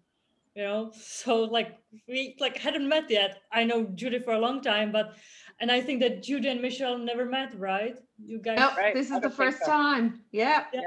[0.55, 1.77] You know, so like
[2.09, 3.43] we like hadn't met yet.
[3.53, 5.15] I know Judy for a long time, but
[5.61, 7.97] and I think that Judy and Michelle never met, right?
[8.25, 8.59] You guys.
[8.59, 9.67] Nope, Right, this is the first so.
[9.67, 10.21] time.
[10.33, 10.65] Yeah.
[10.73, 10.81] Yeah.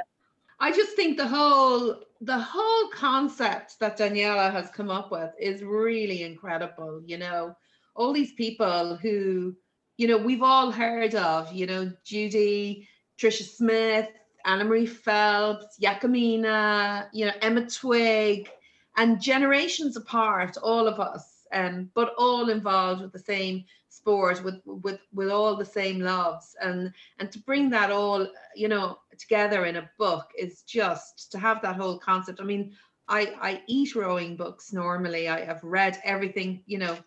[0.59, 5.63] I just think the whole the whole concept that Daniela has come up with is
[5.63, 7.01] really incredible.
[7.05, 7.55] You know,
[7.95, 9.55] all these people who,
[9.97, 12.87] you know, we've all heard of, you know, Judy,
[13.17, 14.09] Trisha Smith,
[14.45, 18.49] Anna Marie Phelps, Jacomine, you know, Emma Twigg,
[18.97, 24.61] and generations apart, all of us, um, but all involved with the same sport, with
[24.65, 26.55] with with all the same loves.
[26.61, 31.37] And and to bring that all you know together in a book is just to
[31.37, 32.71] have that whole concept i mean
[33.07, 36.97] i i eat rowing books normally i have read everything you know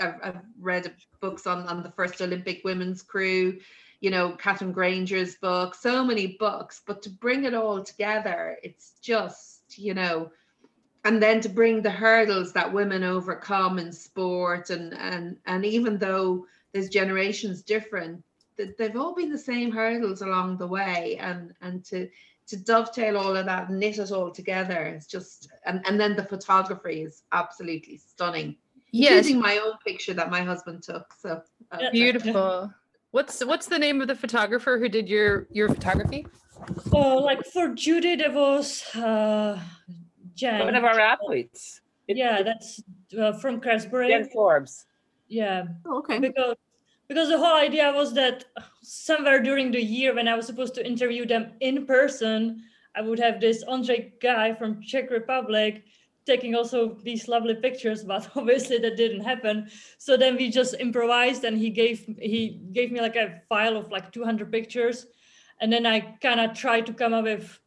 [0.00, 3.58] i've, I've read books on on the first olympic women's crew
[4.00, 8.92] you know catherine granger's book so many books but to bring it all together it's
[9.00, 10.30] just you know
[11.08, 15.96] and then to bring the hurdles that women overcome in sport and and and even
[15.96, 18.22] though there's generations different
[18.58, 22.06] that they've all been the same hurdles along the way and and to
[22.48, 26.24] to dovetail all of that, knit it all together, it's just and and then the
[26.24, 28.56] photography is absolutely stunning.
[28.90, 31.06] Yes, Including my own picture that my husband took.
[31.20, 31.42] So
[31.72, 31.90] uh, Yeah.
[31.90, 32.72] beautiful.
[33.12, 36.26] What's what's the name of the photographer who did your your photography?
[36.92, 39.58] Oh, like for Judy, there was uh,
[40.38, 40.64] Jen.
[40.64, 41.80] One of our athletes.
[42.06, 42.82] It- yeah, it- that's
[43.20, 44.08] uh, from Craftsbury.
[44.08, 44.86] Jen Forbes.
[45.28, 46.18] Yeah, Oh, okay.
[46.18, 46.56] because
[47.08, 48.44] because the whole idea was that
[48.82, 52.62] somewhere during the year when I was supposed to interview them in person,
[52.94, 55.84] I would have this Andre guy from Czech Republic
[56.26, 59.68] taking also these lovely pictures, but obviously that didn't happen.
[59.98, 63.90] So then we just improvised, and he gave he gave me like a file of
[63.90, 65.06] like 200 pictures,
[65.60, 67.58] and then I kind of tried to come up with,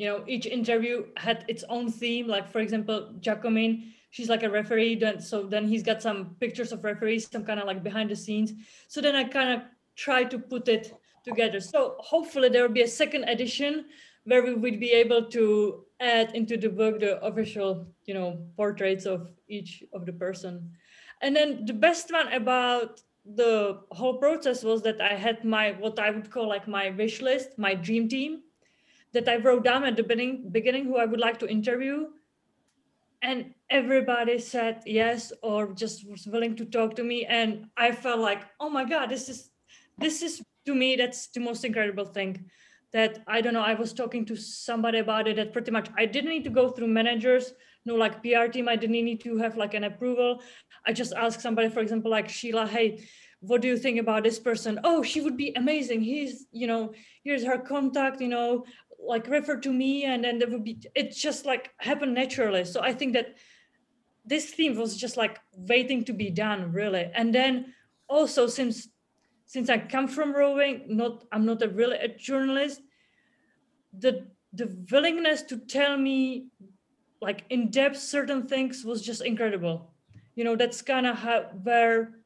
[0.00, 2.26] you know, each interview had its own theme.
[2.26, 6.72] Like for example, Jacomine, she's like a referee, then so then he's got some pictures
[6.72, 8.54] of referees, some kind of like behind the scenes.
[8.88, 9.60] So then I kind of
[9.96, 11.60] try to put it together.
[11.60, 13.84] So hopefully there will be a second edition
[14.24, 19.04] where we would be able to add into the book the official, you know, portraits
[19.04, 20.72] of each of the person.
[21.20, 25.98] And then the best one about the whole process was that I had my what
[25.98, 28.40] I would call like my wish list, my dream team
[29.12, 32.06] that I wrote down at the beginning, beginning who I would like to interview.
[33.22, 37.26] And everybody said yes or just was willing to talk to me.
[37.26, 39.50] And I felt like, oh my God, this is
[39.98, 42.50] this is to me, that's the most incredible thing.
[42.92, 46.06] That I don't know, I was talking to somebody about it that pretty much I
[46.06, 47.52] didn't need to go through managers,
[47.84, 50.42] no like PR team, I didn't need to have like an approval.
[50.86, 53.06] I just asked somebody, for example, like Sheila, hey,
[53.40, 54.80] what do you think about this person?
[54.84, 56.00] Oh, she would be amazing.
[56.02, 56.92] He's, you know,
[57.24, 58.64] here's her contact, you know,
[59.06, 60.04] like refer to me.
[60.04, 62.64] And then there would be, it just like happened naturally.
[62.64, 63.36] So I think that
[64.24, 67.10] this theme was just like waiting to be done, really.
[67.14, 67.74] And then
[68.08, 68.88] also since
[69.46, 72.80] since I come from rowing, not I'm not a really a journalist,
[73.98, 76.48] the the willingness to tell me
[77.20, 79.92] like in depth certain things was just incredible.
[80.34, 82.20] You know, that's kind of how where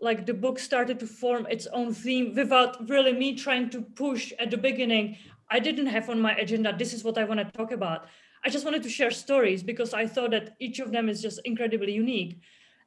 [0.00, 4.32] like the book started to form its own theme without really me trying to push
[4.38, 5.16] at the beginning.
[5.50, 8.06] I didn't have on my agenda, this is what I want to talk about.
[8.44, 11.40] I just wanted to share stories because I thought that each of them is just
[11.44, 12.40] incredibly unique.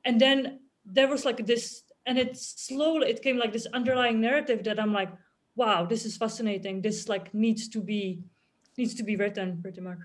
[0.05, 4.63] And then there was like this, and it slowly it came like this underlying narrative
[4.63, 5.11] that I'm like,
[5.55, 6.81] wow, this is fascinating.
[6.81, 8.23] This like needs to be
[8.77, 9.97] needs to be written pretty much.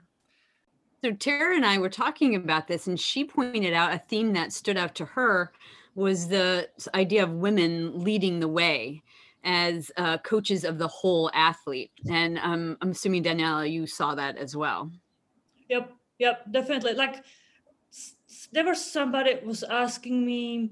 [1.05, 4.53] So Tara and I were talking about this, and she pointed out a theme that
[4.53, 5.53] stood out to her
[5.95, 9.04] was the idea of women leading the way
[9.45, 11.93] as uh, coaches of the whole athlete.
[12.11, 14.91] And um, I'm assuming Daniela, you saw that as well.
[15.69, 16.95] Yep, yep, definitely.
[16.95, 17.25] Like
[18.53, 20.71] there was somebody was asking me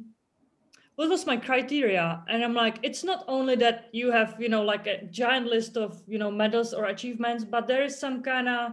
[0.96, 4.62] what was my criteria and i'm like it's not only that you have you know
[4.62, 8.48] like a giant list of you know medals or achievements but there is some kind
[8.48, 8.72] of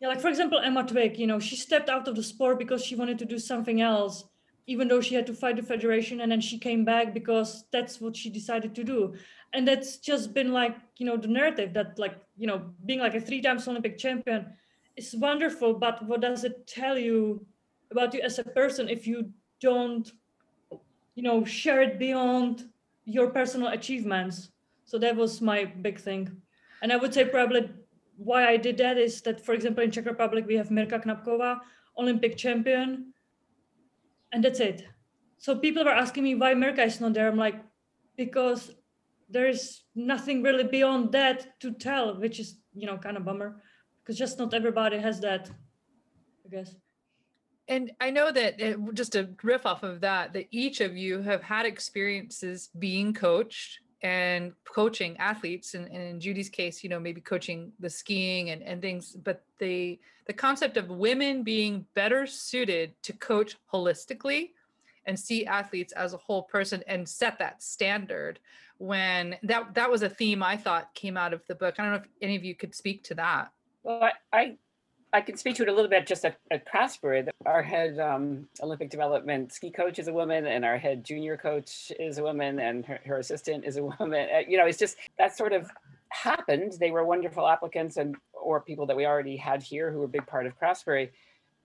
[0.00, 2.84] yeah like for example emma twigg you know she stepped out of the sport because
[2.84, 4.24] she wanted to do something else
[4.66, 8.00] even though she had to fight the federation and then she came back because that's
[8.00, 9.14] what she decided to do.
[9.52, 13.14] And that's just been like you know the narrative that like you know being like
[13.14, 14.46] a three times olympic champion
[14.96, 17.44] is wonderful but what does it tell you
[17.90, 20.12] about you as a person if you don't
[21.14, 22.68] you know share it beyond
[23.04, 24.50] your personal achievements?
[24.84, 26.30] So that was my big thing.
[26.82, 27.70] And i would say probably
[28.16, 31.60] why i did that is that for example in czech republic we have mirka knapkova
[31.98, 33.12] olympic champion
[34.32, 34.86] and that's it.
[35.38, 37.28] So people were asking me why mirka is not there.
[37.28, 37.62] I'm like
[38.16, 38.72] because
[39.28, 43.60] there's nothing really beyond that to tell which is you know kind of bummer
[44.02, 45.50] because just not everybody has that
[46.44, 46.74] i guess.
[47.68, 51.20] And I know that it, just to riff off of that, that each of you
[51.22, 57.00] have had experiences being coached and coaching athletes, and, and in Judy's case, you know,
[57.00, 59.12] maybe coaching the skiing and, and things.
[59.12, 64.50] But the the concept of women being better suited to coach holistically
[65.06, 68.40] and see athletes as a whole person and set that standard
[68.78, 71.76] when that that was a theme I thought came out of the book.
[71.78, 73.50] I don't know if any of you could speak to that.
[73.82, 74.56] Well, I, I,
[75.16, 76.66] I can speak to it a little bit just at, at.
[77.46, 81.90] Our head um, Olympic development ski coach is a woman, and our head junior coach
[81.98, 84.28] is a woman, and her, her assistant is a woman.
[84.30, 85.70] Uh, you know, it's just that sort of
[86.10, 86.74] happened.
[86.78, 90.08] They were wonderful applicants, and or people that we already had here who were a
[90.08, 91.08] big part of Craftsbury.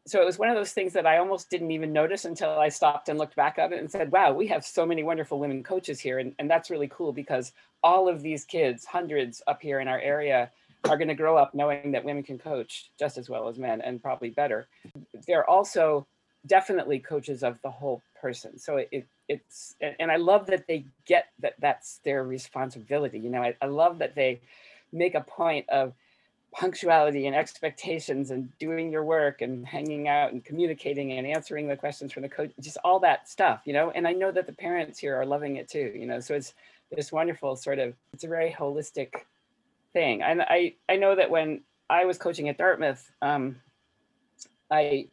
[0.08, 2.70] So it was one of those things that I almost didn't even notice until I
[2.70, 5.62] stopped and looked back at it and said, "Wow, we have so many wonderful women
[5.62, 7.52] coaches here," and, and that's really cool because
[7.84, 10.52] all of these kids, hundreds up here in our area,
[10.89, 13.82] are going to grow up knowing that women can coach just as well as men
[13.82, 14.67] and probably better.
[15.27, 16.07] They're also
[16.47, 18.57] definitely coaches of the whole person.
[18.57, 23.19] So it, it it's and I love that they get that that's their responsibility.
[23.19, 24.41] You know, I, I love that they
[24.91, 25.93] make a point of
[26.53, 31.77] punctuality and expectations and doing your work and hanging out and communicating and answering the
[31.77, 34.51] questions from the coach just all that stuff you know and i know that the
[34.51, 36.53] parents here are loving it too you know so it's
[36.91, 39.13] this wonderful sort of it's a very holistic
[39.93, 43.55] thing and i i know that when i was coaching at dartmouth um
[44.69, 45.07] i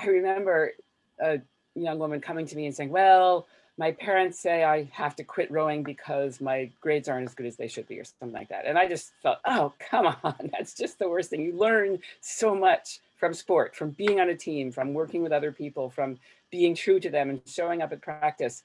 [0.00, 0.72] i remember
[1.20, 1.40] a
[1.74, 3.46] young woman coming to me and saying well
[3.78, 7.56] my parents say I have to quit rowing because my grades aren't as good as
[7.56, 8.66] they should be, or something like that.
[8.66, 11.42] And I just felt, oh, come on, that's just the worst thing.
[11.42, 15.52] You learn so much from sport, from being on a team, from working with other
[15.52, 16.18] people, from
[16.50, 18.62] being true to them and showing up at practice.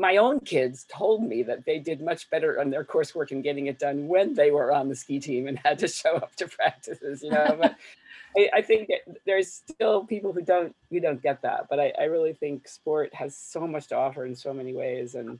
[0.00, 3.66] My own kids told me that they did much better on their coursework and getting
[3.66, 6.48] it done when they were on the ski team and had to show up to
[6.48, 7.58] practices, you know.
[7.60, 7.76] But
[8.36, 8.88] I, I, think
[9.26, 13.12] there's still people who don't who don't get that, but I, I really think sport
[13.12, 15.38] has so much to offer in so many ways, and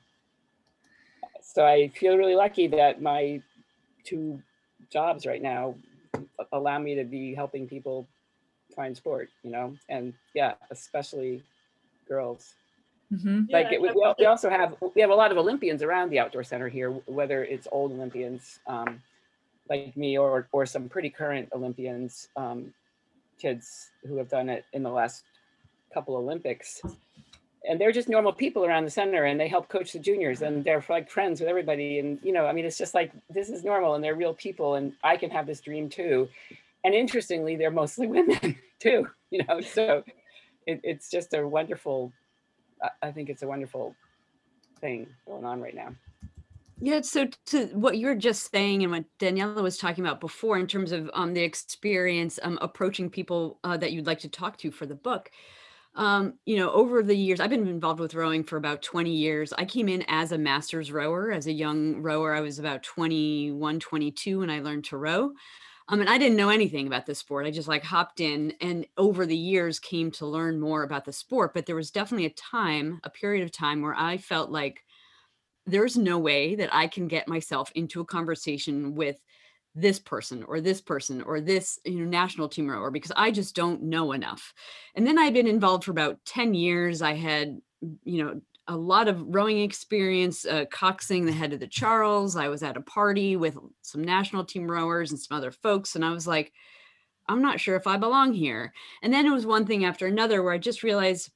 [1.41, 3.41] so I feel really lucky that my
[4.05, 4.43] two
[4.91, 5.75] jobs right now
[6.53, 8.07] allow me to be helping people
[8.77, 11.43] find sport, you know, and yeah, especially
[12.07, 12.55] girls.
[13.13, 13.45] Mm-hmm.
[13.51, 16.19] Like yeah, it, we, we also have we have a lot of Olympians around the
[16.21, 19.03] outdoor center here, whether it's old Olympians um,
[19.69, 22.73] like me or or some pretty current Olympians um,
[23.41, 25.25] kids who have done it in the last
[25.93, 26.81] couple Olympics.
[27.69, 30.65] And they're just normal people around the center and they help coach the juniors and
[30.65, 31.99] they're like friends with everybody.
[31.99, 34.77] And, you know, I mean, it's just like, this is normal and they're real people
[34.77, 36.29] and I can have this dream too.
[36.85, 40.05] And interestingly, they're mostly women too, you know, so
[40.67, 42.13] it, it's just a wonderful,
[43.03, 43.95] I think it's a wonderful
[44.81, 45.95] thing going on right now.
[46.83, 50.67] Yeah, so to what you're just saying and what Daniela was talking about before in
[50.67, 54.71] terms of um, the experience um, approaching people uh, that you'd like to talk to
[54.71, 55.31] for the book.
[55.95, 59.53] Um, you know, over the years, I've been involved with rowing for about 20 years.
[59.53, 62.35] I came in as a master's rower, as a young rower.
[62.35, 65.33] I was about 21, 22 when I learned to row.
[65.91, 67.47] Um, and I didn't know anything about the sport.
[67.47, 71.13] I just like hopped in and over the years came to learn more about the
[71.13, 71.53] sport.
[71.53, 74.85] But there was definitely a time, a period of time where I felt like
[75.67, 79.19] there's no way that I can get myself into a conversation with
[79.75, 83.57] this person or this person or this you know national team rower because I just
[83.57, 84.55] don't know enough.
[84.95, 87.03] And then I've been involved for about 10 years.
[87.03, 87.61] I had
[88.05, 92.37] you know a lot of rowing experience, uh, coxing the head of the Charles.
[92.37, 96.05] I was at a party with some national team rowers and some other folks, and
[96.05, 96.53] I was like,
[97.29, 98.73] I'm not sure if I belong here.
[99.03, 101.33] And then it was one thing after another where I just realized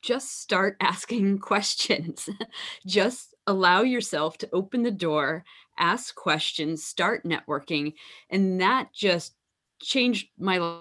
[0.00, 2.28] just start asking questions.
[2.86, 5.44] just allow yourself to open the door,
[5.78, 7.92] ask questions, start networking.
[8.30, 9.34] And that just
[9.82, 10.80] changed my life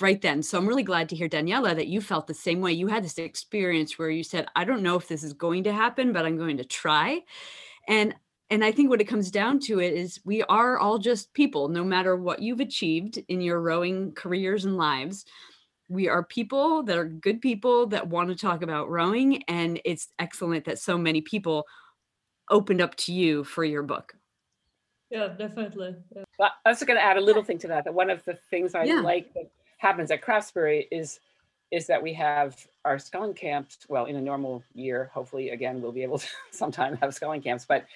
[0.00, 0.42] right then.
[0.42, 2.72] So I'm really glad to hear, Daniela, that you felt the same way.
[2.72, 5.72] You had this experience where you said, I don't know if this is going to
[5.72, 7.20] happen, but I'm going to try.
[7.86, 8.14] And
[8.50, 11.68] and I think what it comes down to it is we are all just people,
[11.68, 15.26] no matter what you've achieved in your rowing careers and lives
[15.88, 20.08] we are people that are good people that want to talk about rowing and it's
[20.18, 21.66] excellent that so many people
[22.50, 24.14] opened up to you for your book
[25.10, 26.24] yeah definitely yeah.
[26.38, 28.38] Well, i was going to add a little thing to that that one of the
[28.50, 29.00] things i yeah.
[29.00, 31.20] like that happens at craftsbury is
[31.70, 35.92] is that we have our sculling camps well in a normal year hopefully again we'll
[35.92, 37.86] be able to sometime have sculling camps but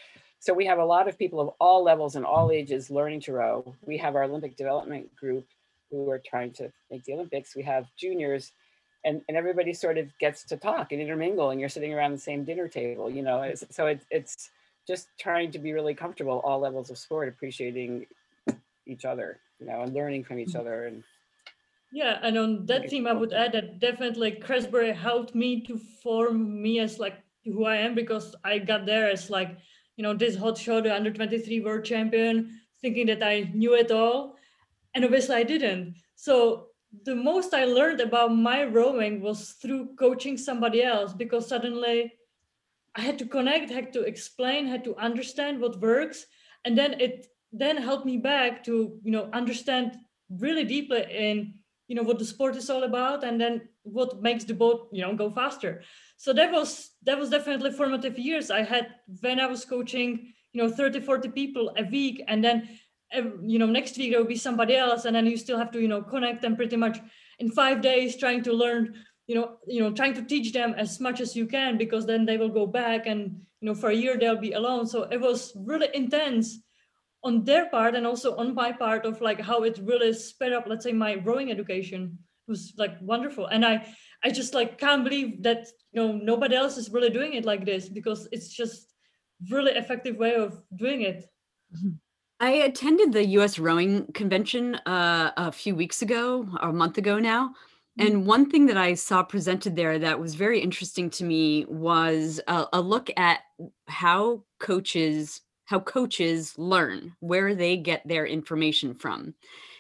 [0.41, 3.33] so we have a lot of people of all levels and all ages learning to
[3.33, 5.47] row we have our olympic development group
[5.93, 7.55] who are trying to make the Olympics.
[7.55, 8.53] We have juniors,
[9.05, 12.19] and, and everybody sort of gets to talk and intermingle, and you're sitting around the
[12.19, 13.43] same dinner table, you know.
[13.43, 14.51] It's, so it, it's
[14.89, 18.07] just trying to be really comfortable, all levels of sport, appreciating
[18.87, 20.61] each other, you know, and learning from each mm-hmm.
[20.61, 20.87] other.
[20.87, 21.05] And
[21.93, 26.63] yeah, and on that theme, I would add that definitely Craftsbury helped me to form
[26.63, 29.59] me as like who I am because I got there as like
[29.97, 34.37] you know this hot shot, under 23 world champion, thinking that I knew it all
[34.95, 35.97] and obviously I didn't.
[36.15, 36.69] So
[37.05, 42.13] the most I learned about my rowing was through coaching somebody else because suddenly
[42.95, 46.27] I had to connect, had to explain, had to understand what works,
[46.65, 49.97] and then it then helped me back to you know understand
[50.31, 51.55] really deeply in
[51.89, 55.03] you know what the sport is all about and then what makes the boat you
[55.03, 55.83] know go faster.
[56.17, 58.51] So that was that was definitely formative years.
[58.51, 58.87] I had
[59.21, 62.69] when i was coaching you know 30 40 people a week and then
[63.43, 65.81] you know next week there will be somebody else and then you still have to
[65.81, 66.99] you know connect them pretty much
[67.39, 68.95] in five days trying to learn
[69.27, 72.25] you know you know trying to teach them as much as you can because then
[72.25, 74.87] they will go back and you know for a year they'll be alone.
[74.87, 76.59] So it was really intense
[77.25, 80.65] on their part and also on my part of like how it really sped up
[80.67, 83.87] let's say my rowing education it was like wonderful and i
[84.25, 87.65] i just like can't believe that you know nobody else is really doing it like
[87.65, 88.95] this because it's just
[89.51, 91.25] really effective way of doing it
[91.75, 91.91] mm-hmm.
[92.41, 93.57] I attended the U.S.
[93.61, 97.55] Rowing Convention uh, a few weeks ago, a month ago now.
[97.99, 102.41] And one thing that I saw presented there that was very interesting to me was
[102.49, 103.41] a, a look at
[103.87, 105.43] how coaches
[105.73, 109.33] how coaches learn, where they get their information from.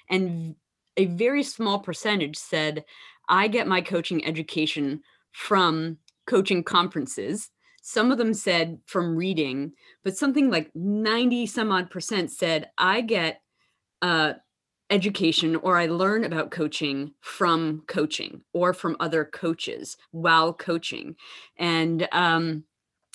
[0.09, 0.55] And
[0.97, 2.87] a very small percentage said,
[3.29, 7.51] I get my coaching education from coaching conferences.
[7.83, 13.03] Some of them said from reading, but something like 90 some odd percent said, I
[13.03, 13.43] get
[14.01, 14.33] uh,
[14.89, 21.17] education or I learn about coaching from coaching or from other coaches while coaching.
[21.59, 22.65] And um,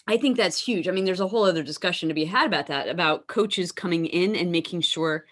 [0.08, 0.88] I think that's huge.
[0.88, 4.06] I mean, there's a whole other discussion to be had about that, about coaches coming
[4.06, 5.26] in and making sure,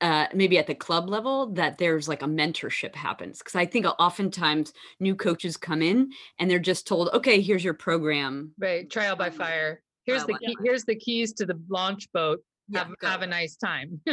[0.00, 3.38] uh, maybe at the club level, that there's like a mentorship happens.
[3.38, 7.74] Because I think oftentimes new coaches come in and they're just told, okay, here's your
[7.74, 8.52] program.
[8.58, 9.82] Right, trial by fire.
[10.04, 12.40] Here's Trial the key, here's the keys to the launch boat.
[12.68, 14.00] Yeah, Have, have a nice time.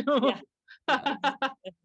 [0.87, 1.15] Yeah,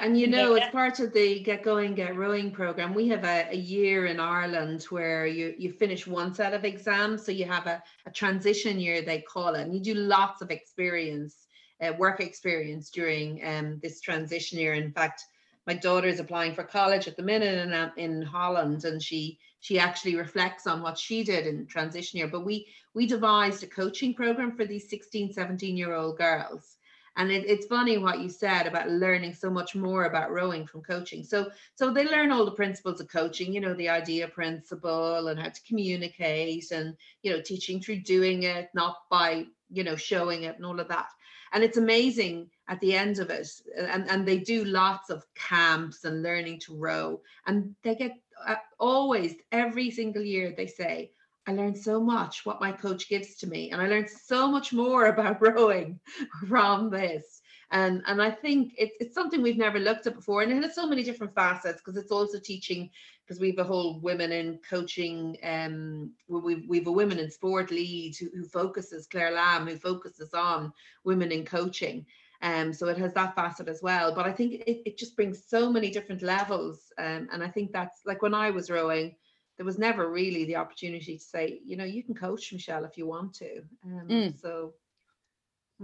[0.00, 0.64] and you know, yeah.
[0.64, 4.20] as part of the Get Going, Get Rowing program, we have a, a year in
[4.20, 7.24] Ireland where you, you finish one set of exams.
[7.24, 10.50] So you have a, a transition year, they call it, and you do lots of
[10.50, 11.46] experience,
[11.80, 14.74] uh, work experience during um, this transition year.
[14.74, 15.24] In fact,
[15.66, 19.38] my daughter is applying for college at the minute in, uh, in Holland, and she
[19.62, 22.28] she actually reflects on what she did in transition year.
[22.28, 26.76] But we we devised a coaching program for these 16, 17 year old girls
[27.16, 30.82] and it, it's funny what you said about learning so much more about rowing from
[30.82, 31.24] coaching.
[31.24, 35.38] So so they learn all the principles of coaching you know the idea principle and
[35.40, 40.44] how to communicate and you know teaching through doing it not by you know showing
[40.44, 41.08] it and all of that.
[41.52, 46.04] And it's amazing at the end of it and, and they do lots of camps
[46.04, 47.20] and learning to row.
[47.46, 48.12] And they get
[48.46, 51.10] uh, always every single year they say
[51.46, 54.72] I learned so much what my coach gives to me, and I learned so much
[54.72, 56.00] more about rowing
[56.48, 57.40] from this.
[57.72, 60.74] And and I think it's it's something we've never looked at before, and it has
[60.74, 62.90] so many different facets because it's also teaching
[63.24, 65.36] because we've a whole women in coaching.
[65.44, 70.34] Um, we've we've a women in sport lead who, who focuses Claire Lamb who focuses
[70.34, 70.72] on
[71.04, 72.06] women in coaching.
[72.42, 74.14] Um, so it has that facet as well.
[74.14, 76.92] But I think it, it just brings so many different levels.
[76.98, 79.14] Um, and I think that's like when I was rowing,
[79.60, 82.96] there was never really the opportunity to say, you know, you can coach Michelle if
[82.96, 83.58] you want to.
[83.84, 84.40] Um, Mm.
[84.40, 84.72] So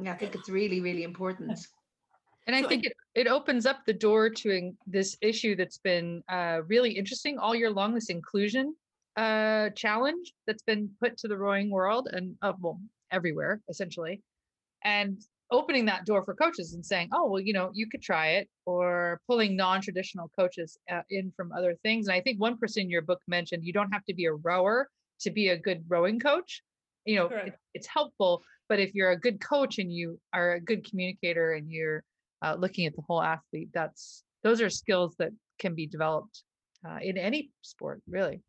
[0.03, 1.59] yeah, I think it's really, really important.
[2.47, 5.55] And I So I- think it, it opens up the door to in- this issue
[5.57, 8.74] that's been uh, really interesting all year long, this inclusion
[9.16, 14.22] uh, challenge that's been put to the rowing world and uh, well, everywhere essentially.
[14.85, 15.20] And
[15.51, 18.49] opening that door for coaches and saying, oh, well, you know, you could try it
[18.64, 22.09] or pulling non-traditional coaches uh, in from other things.
[22.09, 24.32] And I think one person in your book mentioned you don't have to be a
[24.32, 24.88] rower
[25.20, 26.62] to be a good rowing coach.
[27.05, 30.61] You know, it, it's helpful, but if you're a good coach and you are a
[30.61, 32.03] good communicator and you're
[32.42, 36.42] uh, looking at the whole athlete that's those are skills that can be developed
[36.86, 38.42] uh, in any sport really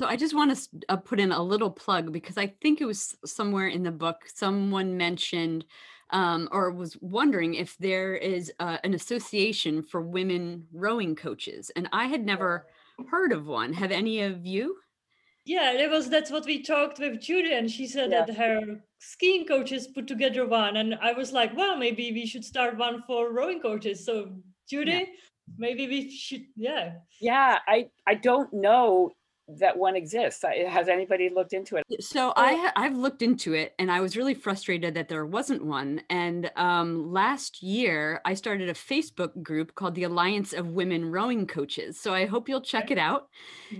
[0.00, 2.84] So I just want to uh, put in a little plug because I think it
[2.84, 5.64] was somewhere in the book someone mentioned
[6.10, 11.88] um, or was wondering if there is uh, an association for women rowing coaches, and
[11.92, 12.66] I had never
[13.08, 13.72] heard of one.
[13.72, 14.76] Have any of you?
[15.46, 18.26] Yeah, it was that's what we talked with Judy, and she said Yeah.
[18.26, 22.44] that her skiing coaches put together one, and I was like, well, maybe we should
[22.44, 24.04] start one for rowing coaches.
[24.04, 24.36] So
[24.68, 25.08] Judy,
[25.56, 26.94] maybe we should, yeah.
[27.20, 29.12] Yeah, I I don't know
[29.48, 30.44] that one exists.
[30.68, 31.84] Has anybody looked into it?
[32.00, 36.02] So I I've looked into it, and I was really frustrated that there wasn't one.
[36.10, 41.46] And um, last year, I started a Facebook group called the Alliance of Women Rowing
[41.46, 42.00] Coaches.
[42.00, 43.28] So I hope you'll check it out.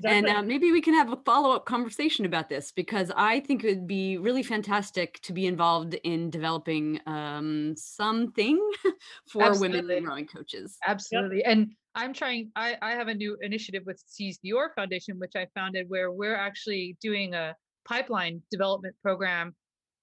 [0.05, 3.69] and uh, maybe we can have a follow-up conversation about this because i think it
[3.69, 8.59] would be really fantastic to be involved in developing um, something
[9.29, 14.03] for women rowing coaches absolutely and i'm trying I, I have a new initiative with
[14.07, 19.55] seize the oar foundation which i founded where we're actually doing a pipeline development program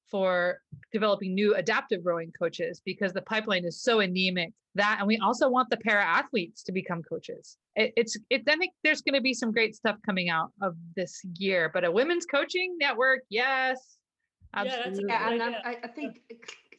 [0.10, 0.60] for
[0.92, 5.50] developing new adaptive rowing coaches because the pipeline is so anemic that and we also
[5.50, 7.58] want the para athletes to become coaches.
[7.76, 10.76] It, it's it i think there's going to be some great stuff coming out of
[10.96, 13.98] this year but a women's coaching network yes.
[14.54, 15.14] Yeah, that's a absolutely.
[15.14, 15.62] Yeah, and idea.
[15.64, 16.22] I, I think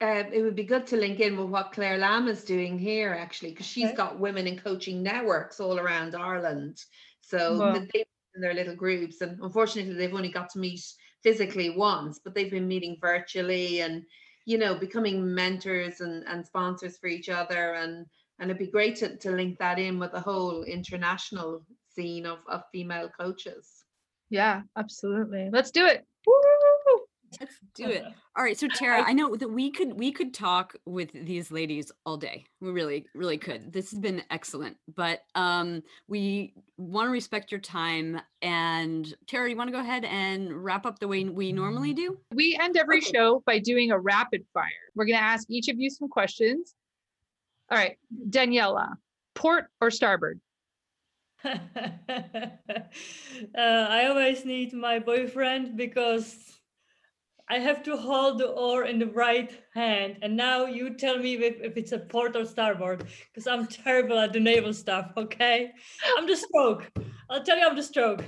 [0.02, 3.12] uh, it would be good to link in with what Claire Lamb is doing here,
[3.14, 3.96] actually, because she's Okay.
[3.96, 6.78] got women in coaching networks all around Ireland.
[7.20, 7.72] So Wow.
[7.92, 10.80] they in their little groups, and unfortunately, they've only got to meet
[11.22, 14.04] physically once, but they've been meeting virtually and
[14.46, 18.06] you know becoming mentors and, and sponsors for each other, and
[18.38, 22.38] and it'd be great to, to link that in with the whole international scene of,
[22.48, 23.84] of female coaches.
[24.30, 26.91] yeah absolutely let's do it Woo!
[27.40, 28.04] Let's do it.
[28.36, 28.58] All right.
[28.58, 32.46] So Tara, I know that we could we could talk with these ladies all day.
[32.60, 33.72] We really, really could.
[33.72, 34.76] This has been excellent.
[34.94, 38.20] But um we want to respect your time.
[38.40, 42.18] And Tara, you want to go ahead and wrap up the way we normally do?
[42.34, 43.12] We end every Okay.
[43.12, 44.68] show by doing a rapid fire.
[44.94, 46.74] We're going to ask each of you some questions.
[47.70, 47.96] All right,
[48.28, 48.94] Daniela,
[49.34, 50.40] port or starboard?
[51.44, 51.56] uh,
[53.56, 56.36] I always need my boyfriend because
[57.50, 60.18] I have to hold the oar in the right hand.
[60.22, 64.18] And now you tell me if, if it's a port or starboard because I'm terrible
[64.18, 65.10] at the naval stuff.
[65.16, 65.70] Okay.
[66.16, 66.90] I'm the stroke.
[67.28, 68.24] I'll tell you, I'm the stroke.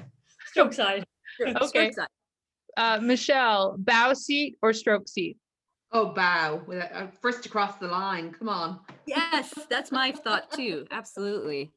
[0.46, 1.04] Stroke side.
[1.34, 1.92] Stroke Okay.
[1.92, 2.08] side.
[2.76, 5.38] Uh, Michelle, bow seat or stroke seat?
[5.92, 6.62] Oh, bow.
[6.66, 8.32] with a- uh, First across the line.
[8.32, 8.80] Come on.
[9.06, 10.86] Yes, that's my thought too.
[10.90, 11.72] Absolutely.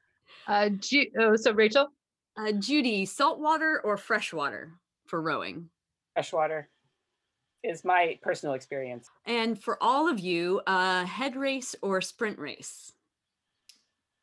[0.47, 1.87] Uh, Ju- oh, so Rachel,
[2.35, 4.73] Uh, Judy, saltwater or freshwater
[5.05, 5.69] for rowing?
[6.13, 6.69] Freshwater
[7.67, 9.09] is my personal experience.
[9.25, 12.93] And for all of you, uh, head race or sprint race?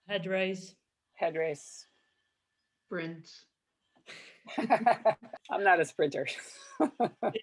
[0.09, 0.75] Head race.
[1.15, 1.87] Head race.
[2.87, 3.29] Sprint.
[5.51, 6.27] I'm not a sprinter.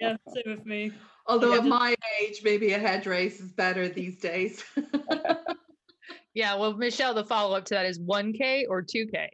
[0.02, 0.92] Yeah, same with me.
[1.26, 4.62] Although Yeah, at my age, maybe a head race is better these days.
[6.34, 6.56] yeah.
[6.56, 9.30] Well, Michelle, the follow up to that is 1K or 2K.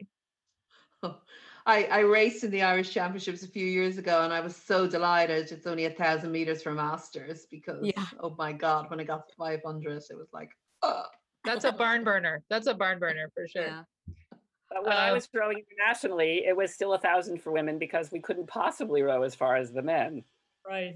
[1.68, 4.88] I, I raced in the Irish Championships a few years ago and I was so
[4.88, 5.52] delighted.
[5.52, 8.06] It's only a thousand meters for masters because Yeah.
[8.22, 10.50] oh my god, when I got to 500, it was like,
[10.82, 11.04] oh.
[11.44, 12.42] That's a barn burner.
[12.50, 13.64] That's a barn burner for sure.
[13.68, 13.84] Yeah.
[14.70, 18.12] But when I Uh, was rowing internationally, it was still a thousand for women because
[18.12, 20.24] we couldn't possibly row as far as the men.
[20.66, 20.96] Right.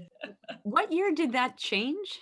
[0.62, 2.20] What year did that change?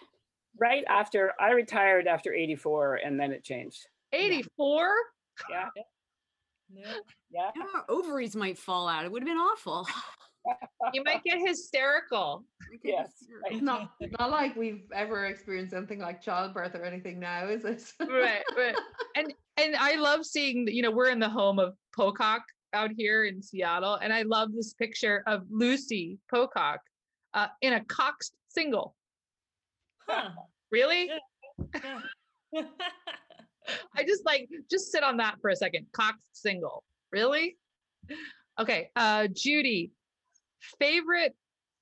[0.58, 3.86] Right after I retired after 84, and then it changed.
[4.12, 4.94] 84?
[5.48, 5.68] Yeah,
[6.74, 6.92] Yeah.
[7.30, 7.50] yeah.
[7.56, 9.04] Yeah, our ovaries might fall out.
[9.04, 9.86] It would have been awful.
[10.94, 12.44] You might get hysterical.
[12.82, 13.12] Yes.
[13.50, 17.82] It's not not like we've ever experienced anything like childbirth or anything now, is it?
[18.08, 18.74] right right
[19.16, 22.42] and and i love seeing you know we're in the home of pocock
[22.72, 26.80] out here in seattle and i love this picture of lucy pocock
[27.34, 28.94] uh, in a coxed single
[30.08, 30.30] Huh.
[30.70, 31.10] really
[31.74, 31.98] Yeah.
[33.96, 37.56] i just like just sit on that for a second coxed single really
[38.58, 39.90] okay uh judy
[40.78, 41.34] favorite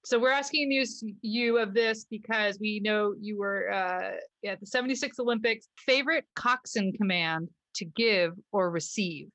[0.04, 0.84] so we're asking you
[1.22, 4.12] you of this because we know you were uh
[4.46, 9.28] at the 76 olympics favorite coxswain command to give or receive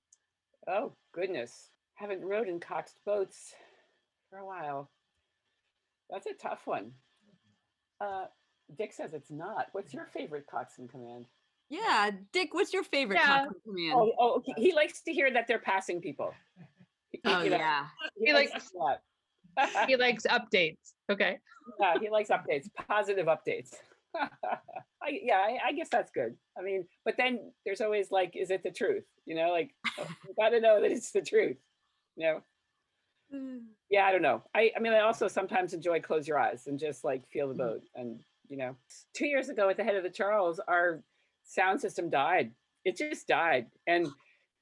[0.68, 1.70] Oh, goodness.
[1.96, 3.54] Haven't rowed in coxed boats
[4.30, 4.90] for a while.
[6.10, 6.92] That's a tough one.
[8.00, 8.26] Uh,
[8.78, 9.68] Dick says it's not.
[9.74, 11.26] What's your favorite coxswain command?
[11.74, 13.46] Yeah, Dick, what's your favorite Yeah.
[13.46, 13.94] cocktail command?
[13.96, 16.34] Oh, oh he, he likes to hear that they're passing people.
[17.12, 17.86] He- Oh, you know, yeah.
[18.18, 18.72] He, He likes likes-
[19.56, 19.88] that.
[19.88, 21.38] he likes updates okay
[21.80, 23.74] yeah, he likes updates, positive updates.
[24.16, 26.36] I, yeah, I, I guess that's good.
[26.58, 29.04] I mean, but then there's always like, is it the truth?
[29.26, 31.58] You know, like oh, you got to know that it's the truth.
[32.16, 32.42] You know,
[33.36, 33.60] mm.
[33.90, 34.44] yeah, I don't know.
[34.56, 37.56] I, I mean, I also sometimes enjoy close your eyes and just like feel the
[37.56, 37.60] mm.
[37.60, 37.84] boat.
[37.96, 38.76] And you know,
[39.16, 41.04] two years ago at the head of the Charles, our
[41.44, 42.52] sound system died.
[42.86, 44.08] It just died, and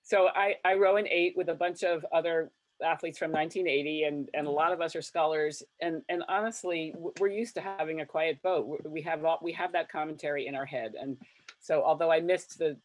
[0.03, 2.51] so I I row an eight with a bunch of other
[2.83, 5.63] athletes from 1980 and and a lot of us are scullers.
[5.81, 8.81] And and honestly we're used to having a quiet boat.
[8.85, 10.93] We have all we have that commentary in our head.
[10.99, 11.17] And
[11.59, 12.77] so although i missed the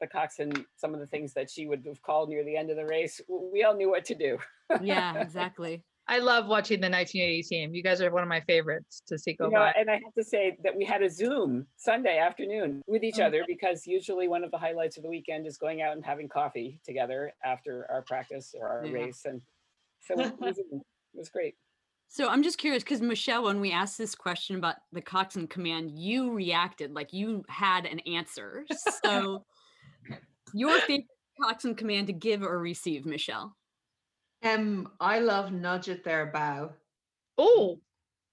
[0.00, 2.76] the coxswain some of the things that she would have called near the end of
[2.76, 4.38] the race we all knew what to do.
[4.82, 5.82] Yeah, exactly.
[6.08, 9.34] I love watching the 1980 team you guys are one of my favorites to see
[9.34, 12.18] go you know, by and I have to say that we had a Zoom Sunday
[12.18, 13.52] afternoon with each other mm-hmm.
[13.52, 16.80] because usually one of the highlights of the weekend is going out and having coffee
[16.84, 18.92] together after our practice or our Yeah.
[18.92, 19.24] race.
[19.24, 19.40] And
[20.00, 20.82] so we we Zoomed.
[21.14, 21.54] it was great.
[22.08, 25.90] So I'm just curious because Michelle, when we asked this question about the coxswain command,
[25.98, 28.64] you reacted like you had an answer.
[29.02, 29.44] So
[30.54, 31.06] your favorite
[31.42, 33.56] coxswain command to give or receive, Michelle?
[34.46, 36.74] Um, I love nudge at their bow.
[37.38, 37.80] oh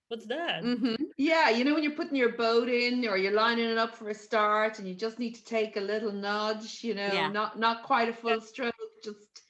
[0.10, 0.64] What's that?
[0.64, 3.96] hmm Yeah, you know when you're putting your boat in or you're lining it up
[3.96, 7.28] for a start and you just need to take a little nudge, you know, Yeah.
[7.28, 9.42] not not quite a full stroke, just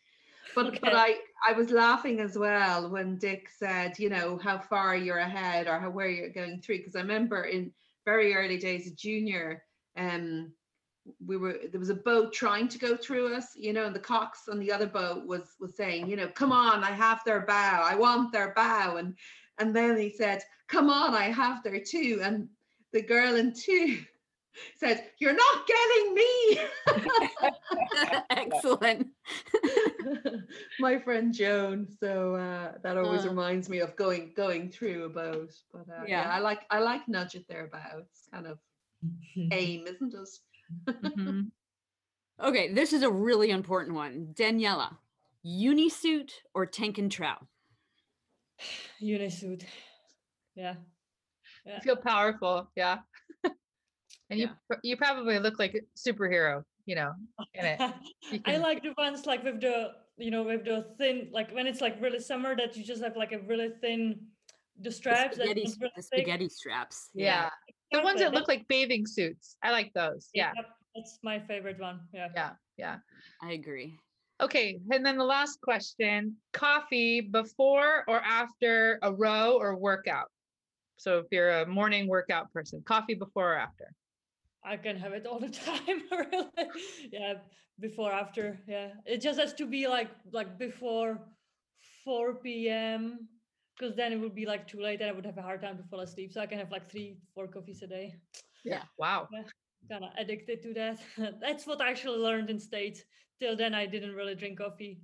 [0.55, 0.79] but Okay.
[0.81, 1.15] but I
[1.47, 5.79] I was laughing as well when Dick said, you know, how far you're ahead or
[5.79, 7.73] how where you're going through because I remember in
[8.05, 9.63] very early days of junior
[9.97, 10.53] um
[11.25, 13.99] we were there was a boat trying to go through us, you know, and the
[13.99, 17.41] cox on the other boat was was saying, you know, come on, I have their
[17.41, 19.15] bow, I want their bow, and
[19.59, 22.47] and then he said, come on, I have their two, and
[22.91, 23.99] the girl in two
[24.77, 26.59] said, "You're not getting me."
[28.29, 29.07] Excellent.
[30.79, 31.87] My friend Joan.
[31.99, 33.29] So uh, that always Uh.
[33.29, 35.53] reminds me of going going through a boat.
[35.71, 36.23] But uh, yeah.
[36.23, 36.29] Yeah.
[36.29, 38.27] I like I like nudge it thereabouts.
[38.31, 38.59] Kind of
[39.51, 40.29] aim, isn't it?
[41.03, 41.51] Mhm.
[42.39, 44.33] Okay, this is a really important one.
[44.33, 44.97] Daniela,
[45.43, 47.35] unisuit or tank and trow?
[48.99, 49.65] Unisuit.
[50.55, 50.75] Yeah.
[51.65, 52.99] You feel powerful, yeah.
[54.29, 54.53] and you Yeah.
[54.67, 57.13] pr- you probably look like a superhero, you know,
[57.53, 57.79] in it.
[58.31, 61.67] You I like the ones like with the you know with the thin like when
[61.67, 64.27] it's like really summer that you just have like a really thin
[64.77, 67.09] the The straps that spaghetti, don't really the spaghetti straps.
[67.13, 67.49] yeah.
[67.93, 69.55] The ones that look like bathing suits.
[69.61, 70.29] I like those.
[70.33, 70.51] Yeah.
[70.55, 70.65] Yep,
[70.95, 72.01] that's my favorite one.
[72.11, 72.29] Yeah.
[72.35, 72.49] Yeah.
[72.77, 72.97] Yeah.
[73.41, 73.99] I agree.
[74.41, 74.79] Okay.
[74.91, 80.29] And then the last question coffee before or after a row or workout?
[80.97, 83.93] So if you're a morning workout person, coffee before or after?
[84.65, 86.01] I can have it all the time.
[86.11, 86.69] really.
[87.11, 87.35] Yeah,
[87.79, 88.59] before, after.
[88.67, 91.19] Yeah, it just has to be like like before
[92.05, 93.27] 4 p.m.
[93.77, 95.77] Because then it would be like too late, and I would have a hard time
[95.77, 96.31] to fall asleep.
[96.31, 98.15] So I can have like three, four coffees a day.
[98.63, 98.83] Yeah.
[98.97, 99.27] Wow.
[99.89, 100.99] Kind of addicted to that.
[101.41, 103.03] That's what I actually learned in States.
[103.39, 105.01] Till then, I didn't really drink coffee.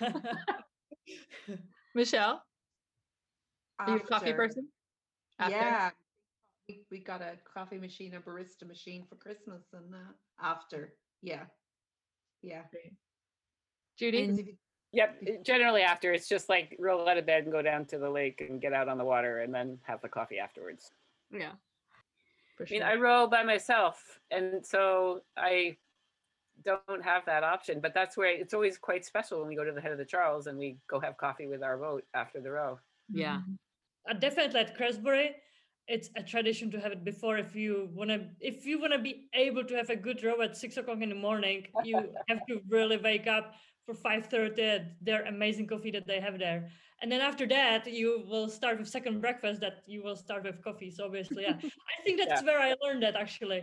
[1.94, 2.42] Michelle,
[3.78, 4.68] are you a coffee person?
[5.38, 5.56] After?
[5.56, 5.90] Yeah.
[6.68, 11.44] We, we got a coffee machine, a barista machine for Christmas, and uh, after, yeah,
[12.42, 12.62] yeah.
[13.98, 14.58] Judy?
[14.92, 15.44] And- 'Cause if you- Yep.
[15.44, 18.40] Generally after it's just like roll out of bed and go down to the lake
[18.40, 20.92] and get out on the water and then have the coffee afterwards.
[21.30, 21.56] Yeah.
[22.56, 22.82] for I mean.
[22.82, 25.78] I row by myself, and so I
[26.62, 27.80] don't have that option.
[27.80, 30.04] But that's where it's always quite special when we go to the head of the
[30.04, 32.80] Charles and we go have coffee with our boat after the row.
[33.08, 33.42] Yeah.
[33.48, 33.58] Mhm.
[34.10, 35.40] uh, definitely at Crestbury,
[35.86, 37.38] it's a tradition to have it before.
[37.38, 40.76] If you wanna, if you wanna be able to have a good row at six
[40.78, 43.54] o'clock in the morning, you have to really wake up
[43.88, 44.82] for five thirty.
[45.00, 46.68] Their amazing coffee that they have there,
[47.00, 49.60] and then after that, you will start with second breakfast.
[49.62, 50.90] That you will start with coffee.
[50.90, 51.54] So obviously, yeah,
[51.98, 53.62] I think that's where I learned that actually.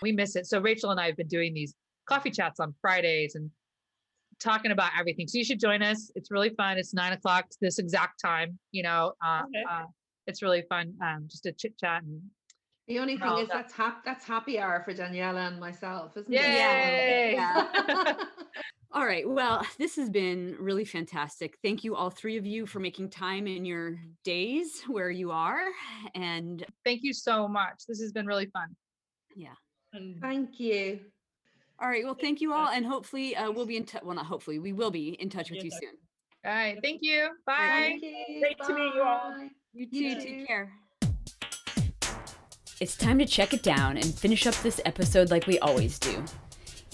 [0.00, 0.46] we miss it.
[0.46, 1.74] So Rachel and I have been doing these
[2.06, 3.50] coffee chats on Fridays and
[4.38, 5.26] talking about everything.
[5.26, 6.10] So you should join us.
[6.14, 6.78] It's really fun.
[6.78, 8.58] It's nine o'clock this exact time.
[8.70, 9.64] You know, uh, Okay.
[9.68, 9.84] uh,
[10.28, 10.94] it's really fun.
[11.02, 12.20] Um, just a chit chat and
[12.86, 16.32] The only thing all is that's hap- that's happy hour for Daniela and myself, isn't
[16.32, 17.34] yay!
[17.38, 18.16] it?
[18.94, 19.28] All right.
[19.28, 21.58] Well, this has been really fantastic.
[21.64, 25.64] Thank you, all three of you, for making time in your days where you are.
[26.14, 27.82] And Thank you so much.
[27.88, 28.68] This has been really fun.
[29.34, 29.54] yeah.
[30.20, 31.00] Thank you.
[31.80, 32.04] All right.
[32.04, 32.68] Well, thank you all.
[32.68, 34.02] And hopefully, uh, we'll be in touch.
[34.04, 35.96] Well, not hopefully, we will be in touch with you soon.
[36.44, 36.78] All right.
[36.82, 37.28] Thank you.
[37.46, 37.98] Bye.
[38.00, 38.40] Thank you.
[38.40, 39.34] Great to meet you all.
[39.72, 39.96] You too.
[39.96, 40.46] You Take too.
[40.46, 40.72] care.
[42.80, 46.24] It's time to check it down and finish up this episode like we always do.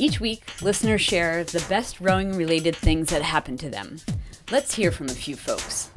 [0.01, 3.99] Each week, listeners share the best rowing related things that happened to them.
[4.51, 5.91] Let's hear from a few folks.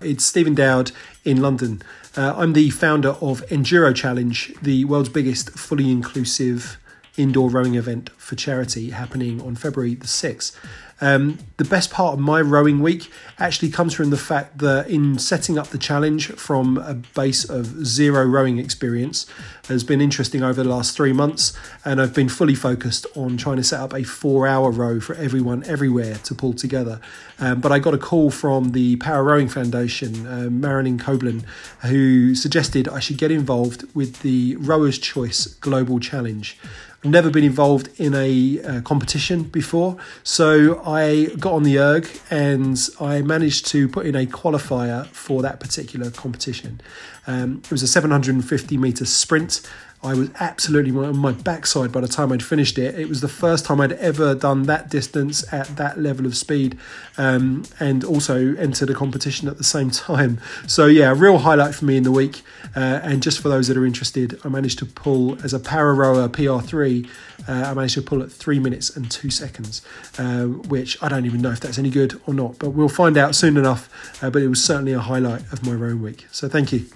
[0.00, 0.90] It's Stephen Dowd
[1.22, 1.82] in London.
[2.16, 6.78] Uh, I'm the founder of Enduro Challenge, the world's biggest fully inclusive
[7.18, 10.56] indoor rowing event for charity happening on February the 6th.
[11.00, 15.18] Um, the best part of my rowing week actually comes from the fact that in
[15.18, 19.26] setting up the challenge from a base of zero rowing experience
[19.68, 21.52] has been interesting over the last three months,
[21.84, 25.14] and I've been fully focused on trying to set up a four hour row for
[25.16, 27.00] everyone everywhere to pull together.
[27.38, 31.44] Um, but I got a call from the Power Rowing Foundation, uh, Marilyn Coblin,
[31.82, 36.58] who suggested I should get involved with the Rowers' Choice Global Challenge.
[37.06, 42.76] Never been involved in a uh, competition before, so I got on the erg and
[43.00, 46.80] I managed to put in a qualifier for that particular competition.
[47.28, 49.60] Um, it was a 750 meter sprint.
[50.06, 52.96] I was absolutely on my backside by the time I'd finished it.
[52.96, 56.78] It was the first time I'd ever done that distance at that level of speed
[57.18, 60.40] um, and also entered a competition at the same time.
[60.68, 62.42] So, yeah, a real highlight for me in the week.
[62.76, 65.92] Uh, and just for those that are interested, I managed to pull as a para
[65.92, 67.08] rower PR3,
[67.48, 69.82] uh, I managed to pull at three minutes and two seconds,
[70.18, 73.16] uh, which I don't even know if that's any good or not, but we'll find
[73.16, 74.22] out soon enough.
[74.22, 76.26] Uh, but it was certainly a highlight of my rowing week.
[76.30, 76.86] So, thank you.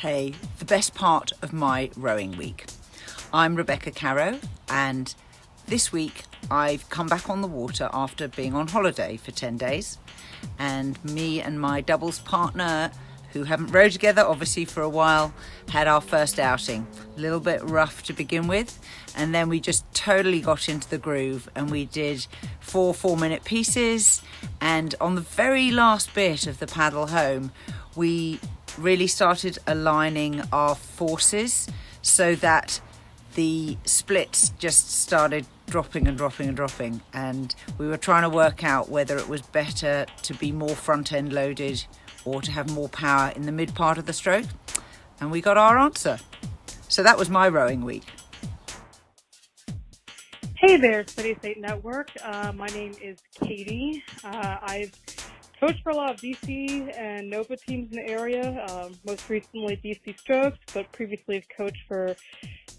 [0.00, 2.64] Hey, the best part of my rowing week.
[3.34, 4.38] I'm Rebecca Caro,
[4.70, 5.14] and
[5.66, 9.98] this week I've come back on the water after being on holiday for 10 days.
[10.58, 12.90] And me and my doubles partner,
[13.34, 15.34] who haven't rowed together obviously for a while,
[15.68, 16.86] had our first outing.
[17.18, 18.80] A little bit rough to begin with,
[19.14, 22.26] and then we just totally got into the groove and we did
[22.60, 24.22] four four minute pieces.
[24.62, 27.52] And on the very last bit of the paddle home,
[28.00, 28.40] we
[28.78, 31.68] really started aligning our forces
[32.00, 32.80] so that
[33.34, 37.02] the splits just started dropping and dropping and dropping.
[37.12, 41.12] And we were trying to work out whether it was better to be more front
[41.12, 41.84] end loaded
[42.24, 44.46] or to have more power in the mid part of the stroke.
[45.20, 46.20] And we got our answer.
[46.88, 48.04] So that was my rowing week.
[50.54, 52.10] Hey there, Steady State Network.
[52.24, 54.02] Uh, my name is Katie.
[54.24, 54.92] Uh, I've
[55.60, 59.76] coached for a lot of DC and Nova teams in the area, um, most recently
[59.76, 62.16] DC Strokes, but previously I've coached for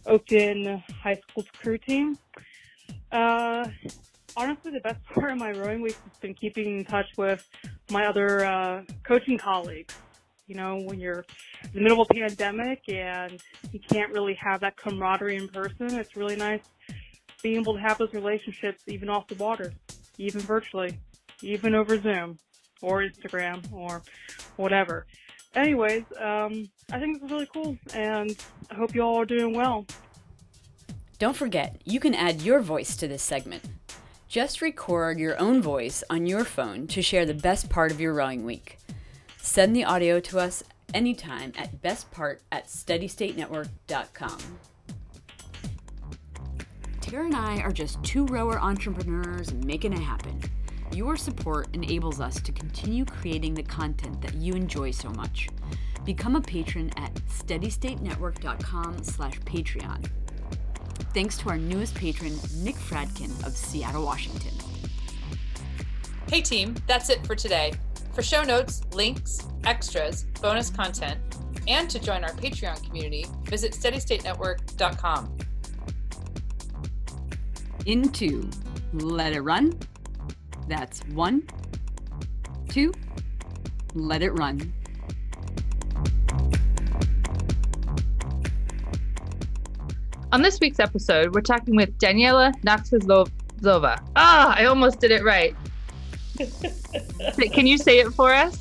[0.07, 2.17] Oakton High School's crew team.
[3.11, 3.67] Uh,
[4.35, 7.47] honestly, the best part of my rowing week has been keeping in touch with
[7.91, 9.95] my other uh, coaching colleagues.
[10.47, 11.23] You know, when you're
[11.63, 15.99] in the middle of a pandemic and you can't really have that camaraderie in person,
[15.99, 16.63] it's really nice
[17.43, 19.71] being able to have those relationships even off the water,
[20.17, 20.99] even virtually,
[21.43, 22.39] even over Zoom
[22.81, 24.01] or Instagram or
[24.57, 25.05] whatever.
[25.53, 28.37] Anyways, um, I think this is really cool, and
[28.69, 29.85] I hope you all are doing well.
[31.19, 33.63] Don't forget, you can add your voice to this segment.
[34.27, 38.13] Just record your own voice on your phone to share the best part of your
[38.13, 38.77] rowing week.
[39.37, 40.63] Send the audio to us
[40.93, 44.37] anytime at bestpart at steadystatenetwork.com.
[47.01, 50.39] Tara and I are just two rower entrepreneurs making it happen.
[50.93, 55.47] Your support enables us to continue creating the content that you enjoy so much.
[56.03, 60.09] Become a patron at steadystatenetwork.com slash Patreon.
[61.13, 64.51] Thanks to our newest patron, Nick Fradkin of Seattle, Washington.
[66.29, 67.73] Hey team, that's it for today.
[68.13, 71.19] For show notes, links, extras, bonus content,
[71.67, 75.37] and to join our Patreon community, visit steadystatenetwork.com.
[77.85, 78.49] Into
[78.93, 79.79] let it run.
[80.67, 81.43] That's one,
[82.69, 82.93] two,
[83.93, 84.73] let it run.
[90.31, 93.99] On this week's episode, we're talking with Daniela Naxazlova.
[94.15, 95.55] Ah, I almost did it right.
[97.51, 98.57] Can you say it for us?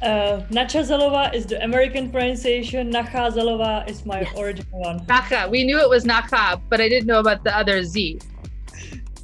[0.00, 2.92] Uh, Nachazalova is the American pronunciation.
[2.92, 4.38] Nachazalova is my Yes.
[4.38, 5.00] original one.
[5.06, 5.48] Nacha.
[5.50, 8.20] We knew it was Nacha, but I didn't know about the other Z.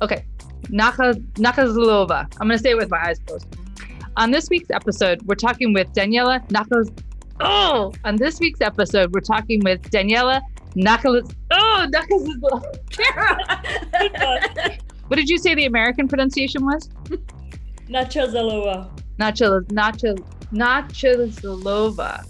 [0.03, 0.25] Okay.
[0.71, 2.27] Nacha, Nachazlova.
[2.41, 3.47] I'm going to say it with my eyes closed.
[4.17, 6.91] On this week's episode, we're talking with Daniela Nachaz.
[7.41, 7.93] Oh!
[8.05, 10.41] On this week's episode, we're talking with Daniela
[10.75, 11.33] Nachaz.
[11.51, 11.87] Oh!
[11.93, 12.63] Nachazlova.
[15.09, 16.91] What did you say the American pronunciation was?
[17.89, 18.91] Nachazalova.
[19.19, 20.19] Nacho, Nacho,
[20.53, 22.25] Nachazlova.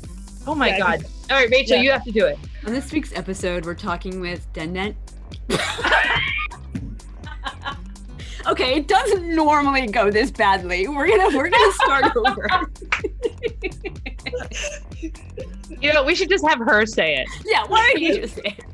[0.46, 0.78] Oh my Yeah.
[0.78, 1.04] God.
[1.30, 1.82] All right, Rachel, Yeah.
[1.82, 2.38] you have to do it.
[2.66, 4.94] On this week's episode, we're talking with Danet.
[8.50, 10.88] okay, it doesn't normally go this badly.
[10.88, 12.48] We're gonna we're gonna start over.
[15.80, 17.28] You know, we should just have her say it.
[17.44, 18.64] yeah, why don't you just say it?